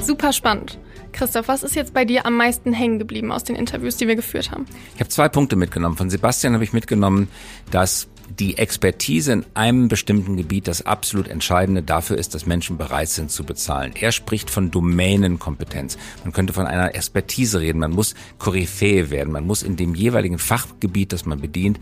Super 0.00 0.32
spannend. 0.32 0.78
Christoph, 1.16 1.48
was 1.48 1.62
ist 1.62 1.74
jetzt 1.74 1.94
bei 1.94 2.04
dir 2.04 2.26
am 2.26 2.36
meisten 2.36 2.72
hängen 2.72 2.98
geblieben 2.98 3.32
aus 3.32 3.42
den 3.42 3.56
Interviews, 3.56 3.96
die 3.96 4.06
wir 4.06 4.16
geführt 4.16 4.50
haben? 4.50 4.66
Ich 4.94 5.00
habe 5.00 5.08
zwei 5.08 5.28
Punkte 5.28 5.56
mitgenommen. 5.56 5.96
Von 5.96 6.10
Sebastian 6.10 6.52
habe 6.52 6.62
ich 6.62 6.74
mitgenommen, 6.74 7.28
dass 7.70 8.08
die 8.38 8.58
Expertise 8.58 9.32
in 9.32 9.46
einem 9.54 9.88
bestimmten 9.88 10.36
Gebiet 10.36 10.68
das 10.68 10.84
absolut 10.84 11.28
Entscheidende 11.28 11.82
dafür 11.82 12.18
ist, 12.18 12.34
dass 12.34 12.44
Menschen 12.44 12.76
bereit 12.76 13.08
sind 13.08 13.30
zu 13.30 13.44
bezahlen. 13.44 13.92
Er 13.98 14.12
spricht 14.12 14.50
von 14.50 14.70
Domänenkompetenz. 14.70 15.96
Man 16.24 16.32
könnte 16.32 16.52
von 16.52 16.66
einer 16.66 16.94
Expertise 16.94 17.60
reden. 17.60 17.78
Man 17.78 17.92
muss 17.92 18.14
Koryphäe 18.38 19.10
werden. 19.10 19.32
Man 19.32 19.46
muss 19.46 19.62
in 19.62 19.76
dem 19.76 19.94
jeweiligen 19.94 20.38
Fachgebiet, 20.38 21.12
das 21.12 21.24
man 21.24 21.40
bedient, 21.40 21.80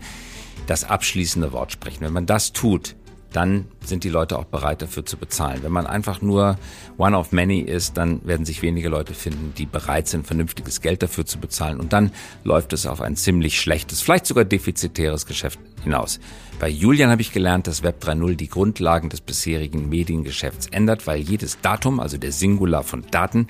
das 0.67 0.85
abschließende 0.85 1.51
Wort 1.51 1.73
sprechen. 1.73 2.01
Wenn 2.01 2.13
man 2.13 2.25
das 2.25 2.53
tut, 2.53 2.95
dann 3.35 3.65
sind 3.83 4.03
die 4.03 4.09
Leute 4.09 4.39
auch 4.39 4.45
bereit 4.45 4.81
dafür 4.81 5.05
zu 5.05 5.17
bezahlen. 5.17 5.61
Wenn 5.63 5.71
man 5.71 5.85
einfach 5.85 6.21
nur 6.21 6.57
one 6.97 7.17
of 7.17 7.31
many 7.31 7.59
ist, 7.59 7.97
dann 7.97 8.25
werden 8.25 8.45
sich 8.45 8.61
wenige 8.61 8.89
Leute 8.89 9.13
finden, 9.13 9.53
die 9.57 9.65
bereit 9.65 10.07
sind, 10.07 10.25
vernünftiges 10.25 10.81
Geld 10.81 11.03
dafür 11.03 11.25
zu 11.25 11.39
bezahlen. 11.39 11.79
Und 11.79 11.93
dann 11.93 12.11
läuft 12.43 12.71
es 12.73 12.85
auf 12.85 13.01
ein 13.01 13.15
ziemlich 13.15 13.59
schlechtes, 13.59 14.01
vielleicht 14.01 14.25
sogar 14.25 14.45
defizitäres 14.45 15.25
Geschäft 15.25 15.59
hinaus. 15.83 16.19
Bei 16.59 16.69
Julian 16.69 17.11
habe 17.11 17.21
ich 17.21 17.33
gelernt, 17.33 17.67
dass 17.67 17.83
Web 17.83 18.01
3.0 18.01 18.35
die 18.35 18.47
Grundlagen 18.47 19.09
des 19.09 19.19
bisherigen 19.19 19.89
Mediengeschäfts 19.89 20.67
ändert, 20.67 21.05
weil 21.05 21.19
jedes 21.19 21.59
Datum, 21.59 21.99
also 21.99 22.17
der 22.17 22.31
Singular 22.31 22.83
von 22.83 23.03
Daten, 23.11 23.47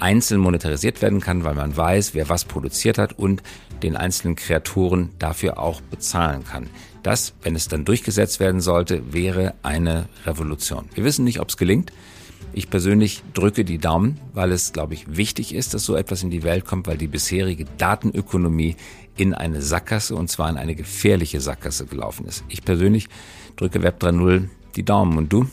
einzeln 0.00 0.40
monetarisiert 0.40 1.02
werden 1.02 1.20
kann, 1.20 1.44
weil 1.44 1.54
man 1.54 1.76
weiß, 1.76 2.14
wer 2.14 2.28
was 2.28 2.44
produziert 2.44 2.98
hat 2.98 3.18
und 3.18 3.42
den 3.82 3.96
einzelnen 3.96 4.36
Kreatoren 4.36 5.10
dafür 5.18 5.58
auch 5.58 5.80
bezahlen 5.80 6.44
kann. 6.44 6.68
Das, 7.02 7.34
wenn 7.42 7.54
es 7.54 7.68
dann 7.68 7.84
durchgesetzt 7.84 8.40
werden 8.40 8.60
sollte, 8.60 9.12
wäre 9.12 9.54
eine 9.62 10.08
Revolution. 10.26 10.88
Wir 10.94 11.04
wissen 11.04 11.24
nicht, 11.24 11.40
ob 11.40 11.48
es 11.48 11.56
gelingt. 11.56 11.92
Ich 12.52 12.70
persönlich 12.70 13.22
drücke 13.34 13.64
die 13.64 13.78
Daumen, 13.78 14.18
weil 14.32 14.52
es, 14.52 14.72
glaube 14.72 14.94
ich, 14.94 15.16
wichtig 15.16 15.54
ist, 15.54 15.74
dass 15.74 15.84
so 15.84 15.96
etwas 15.96 16.22
in 16.22 16.30
die 16.30 16.42
Welt 16.42 16.64
kommt, 16.64 16.86
weil 16.86 16.96
die 16.96 17.06
bisherige 17.06 17.66
Datenökonomie 17.76 18.76
in 19.16 19.34
eine 19.34 19.62
Sackgasse 19.62 20.14
und 20.14 20.28
zwar 20.28 20.48
in 20.48 20.56
eine 20.56 20.74
gefährliche 20.74 21.40
Sackgasse 21.40 21.86
gelaufen 21.86 22.26
ist. 22.26 22.44
Ich 22.48 22.64
persönlich 22.64 23.08
drücke 23.56 23.82
Web 23.82 24.02
3.0 24.02 24.48
die 24.76 24.84
Daumen 24.84 25.18
und 25.18 25.32
du? 25.32 25.46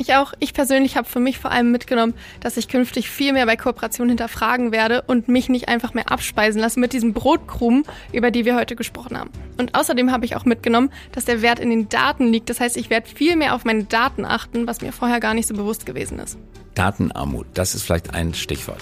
Ich 0.00 0.14
auch. 0.14 0.32
Ich 0.38 0.54
persönlich 0.54 0.96
habe 0.96 1.06
für 1.06 1.20
mich 1.20 1.38
vor 1.38 1.50
allem 1.50 1.70
mitgenommen, 1.72 2.14
dass 2.40 2.56
ich 2.56 2.68
künftig 2.68 3.10
viel 3.10 3.34
mehr 3.34 3.44
bei 3.44 3.56
Kooperationen 3.56 4.08
hinterfragen 4.08 4.72
werde 4.72 5.02
und 5.02 5.28
mich 5.28 5.50
nicht 5.50 5.68
einfach 5.68 5.92
mehr 5.92 6.10
abspeisen 6.10 6.58
lasse 6.58 6.80
mit 6.80 6.94
diesem 6.94 7.12
Brotkrumen, 7.12 7.84
über 8.10 8.30
die 8.30 8.46
wir 8.46 8.56
heute 8.56 8.76
gesprochen 8.76 9.18
haben. 9.18 9.28
Und 9.58 9.74
außerdem 9.74 10.10
habe 10.10 10.24
ich 10.24 10.36
auch 10.36 10.46
mitgenommen, 10.46 10.90
dass 11.12 11.26
der 11.26 11.42
Wert 11.42 11.58
in 11.58 11.68
den 11.68 11.90
Daten 11.90 12.28
liegt. 12.28 12.48
Das 12.48 12.60
heißt, 12.60 12.78
ich 12.78 12.88
werde 12.88 13.10
viel 13.10 13.36
mehr 13.36 13.54
auf 13.54 13.66
meine 13.66 13.84
Daten 13.84 14.24
achten, 14.24 14.66
was 14.66 14.80
mir 14.80 14.94
vorher 14.94 15.20
gar 15.20 15.34
nicht 15.34 15.46
so 15.46 15.52
bewusst 15.52 15.84
gewesen 15.84 16.18
ist. 16.18 16.38
Datenarmut, 16.74 17.48
das 17.52 17.74
ist 17.74 17.82
vielleicht 17.82 18.14
ein 18.14 18.32
Stichwort. 18.32 18.80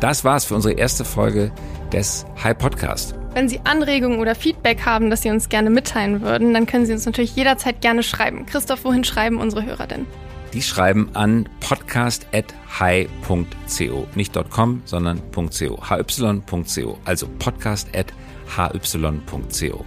Das 0.00 0.24
war's 0.24 0.46
für 0.46 0.54
unsere 0.54 0.72
erste 0.72 1.04
Folge 1.04 1.52
des 1.92 2.24
High 2.42 2.56
Podcast. 2.56 3.14
Wenn 3.34 3.48
Sie 3.48 3.60
Anregungen 3.64 4.18
oder 4.18 4.34
Feedback 4.34 4.84
haben, 4.84 5.08
das 5.08 5.22
Sie 5.22 5.30
uns 5.30 5.48
gerne 5.48 5.70
mitteilen 5.70 6.20
würden, 6.20 6.52
dann 6.52 6.66
können 6.66 6.84
Sie 6.84 6.92
uns 6.92 7.06
natürlich 7.06 7.34
jederzeit 7.34 7.80
gerne 7.80 8.02
schreiben. 8.02 8.44
Christoph, 8.44 8.84
wohin 8.84 9.04
schreiben 9.04 9.38
unsere 9.38 9.64
Hörer 9.64 9.86
denn? 9.86 10.04
Die 10.52 10.60
schreiben 10.60 11.08
an 11.14 11.48
podcast.hi.co. 11.60 14.06
Nicht 14.14 14.50
.com, 14.50 14.82
sondern 14.84 15.22
.co. 15.32 15.48
hy.co. 15.50 16.98
Also 17.06 17.26
podcast.hy.co. 17.38 19.84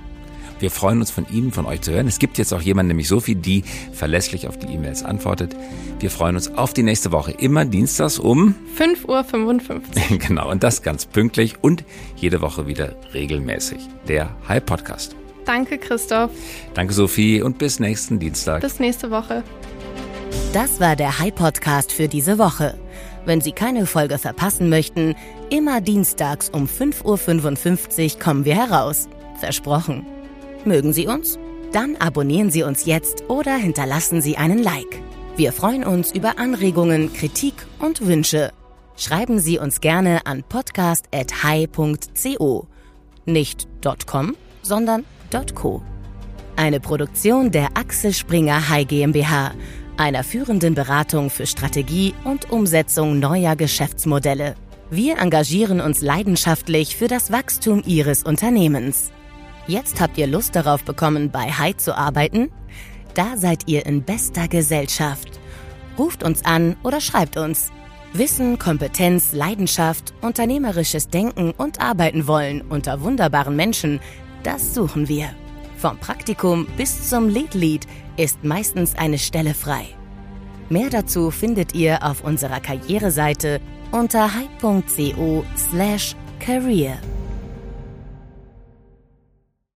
Wir 0.59 0.71
freuen 0.71 0.99
uns 0.99 1.11
von 1.11 1.25
Ihnen, 1.31 1.51
von 1.51 1.65
euch 1.65 1.81
zu 1.81 1.91
hören. 1.91 2.07
Es 2.07 2.19
gibt 2.19 2.37
jetzt 2.37 2.53
auch 2.53 2.61
jemanden, 2.61 2.89
nämlich 2.89 3.07
Sophie, 3.07 3.35
die 3.35 3.63
verlässlich 3.91 4.47
auf 4.47 4.57
die 4.57 4.67
E-Mails 4.67 5.03
antwortet. 5.03 5.55
Wir 5.99 6.09
freuen 6.09 6.35
uns 6.35 6.53
auf 6.53 6.73
die 6.73 6.83
nächste 6.83 7.11
Woche. 7.11 7.31
Immer 7.31 7.65
dienstags 7.65 8.19
um 8.19 8.55
5.55 8.77 9.69
Uhr. 10.11 10.17
genau, 10.27 10.49
und 10.49 10.63
das 10.63 10.81
ganz 10.81 11.05
pünktlich 11.05 11.55
und 11.61 11.83
jede 12.15 12.41
Woche 12.41 12.67
wieder 12.67 12.95
regelmäßig. 13.13 13.79
Der 14.07 14.35
High 14.47 14.65
Podcast. 14.65 15.15
Danke, 15.45 15.77
Christoph. 15.77 16.31
Danke, 16.73 16.93
Sophie, 16.93 17.41
und 17.41 17.57
bis 17.57 17.79
nächsten 17.79 18.19
Dienstag. 18.19 18.61
Bis 18.61 18.79
nächste 18.79 19.11
Woche. 19.11 19.43
Das 20.53 20.79
war 20.79 20.95
der 20.95 21.19
High 21.19 21.35
Podcast 21.35 21.91
für 21.91 22.07
diese 22.07 22.37
Woche. 22.37 22.77
Wenn 23.25 23.41
Sie 23.41 23.51
keine 23.51 23.85
Folge 23.85 24.17
verpassen 24.17 24.69
möchten, 24.69 25.15
immer 25.49 25.81
dienstags 25.81 26.49
um 26.49 26.65
5.55 26.65 28.15
Uhr 28.15 28.19
kommen 28.19 28.45
wir 28.45 28.55
heraus. 28.55 29.09
Versprochen. 29.39 30.05
Mögen 30.65 30.93
Sie 30.93 31.07
uns? 31.07 31.37
Dann 31.71 31.95
abonnieren 31.97 32.49
Sie 32.49 32.63
uns 32.63 32.85
jetzt 32.85 33.29
oder 33.29 33.55
hinterlassen 33.55 34.21
Sie 34.21 34.37
einen 34.37 34.63
Like. 34.63 35.01
Wir 35.37 35.51
freuen 35.51 35.83
uns 35.83 36.11
über 36.11 36.39
Anregungen, 36.39 37.13
Kritik 37.13 37.53
und 37.79 38.07
Wünsche. 38.07 38.51
Schreiben 38.97 39.39
Sie 39.39 39.59
uns 39.59 39.81
gerne 39.81 40.25
an 40.25 40.43
podcast.hi.co. 40.43 42.67
Nicht 43.25 43.67
.com, 44.07 44.37
sondern 44.63 45.03
.co. 45.53 45.83
Eine 46.55 46.79
Produktion 46.79 47.51
der 47.51 47.75
Axel 47.75 48.13
Springer 48.13 48.69
High 48.69 48.87
GmbH, 48.87 49.51
einer 49.97 50.23
führenden 50.23 50.73
Beratung 50.73 51.29
für 51.29 51.45
Strategie 51.45 52.15
und 52.23 52.51
Umsetzung 52.51 53.19
neuer 53.19 53.55
Geschäftsmodelle. 53.55 54.55
Wir 54.89 55.19
engagieren 55.19 55.81
uns 55.81 56.01
leidenschaftlich 56.01 56.95
für 56.95 57.07
das 57.07 57.31
Wachstum 57.31 57.83
Ihres 57.85 58.23
Unternehmens. 58.23 59.11
Jetzt 59.67 59.99
habt 59.99 60.17
ihr 60.17 60.27
Lust 60.27 60.55
darauf 60.55 60.83
bekommen, 60.83 61.31
bei 61.31 61.51
Hyde 61.51 61.77
zu 61.77 61.97
arbeiten? 61.97 62.51
Da 63.15 63.35
seid 63.35 63.67
ihr 63.67 63.83
in 63.85 64.03
bester 64.03 64.47
Gesellschaft. 64.47 65.39
Ruft 65.97 66.23
uns 66.23 66.45
an 66.45 66.75
oder 66.83 67.01
schreibt 67.01 67.35
uns. 67.37 67.71
Wissen, 68.13 68.59
Kompetenz, 68.59 69.33
Leidenschaft, 69.33 70.13
unternehmerisches 70.21 71.09
Denken 71.09 71.51
und 71.51 71.81
Arbeiten 71.81 72.27
wollen 72.27 72.61
unter 72.61 73.01
wunderbaren 73.01 73.55
Menschen, 73.55 73.99
das 74.43 74.75
suchen 74.75 75.07
wir. 75.07 75.29
Vom 75.77 75.97
Praktikum 75.97 76.67
bis 76.77 77.09
zum 77.09 77.27
Lead-Lead 77.27 77.87
ist 78.17 78.43
meistens 78.43 78.93
eine 78.95 79.17
Stelle 79.17 79.55
frei. 79.55 79.85
Mehr 80.69 80.91
dazu 80.91 81.31
findet 81.31 81.73
ihr 81.73 82.03
auf 82.03 82.23
unserer 82.23 82.59
Karriereseite 82.59 83.59
unter 83.91 84.31
hype.co/career. 84.33 86.97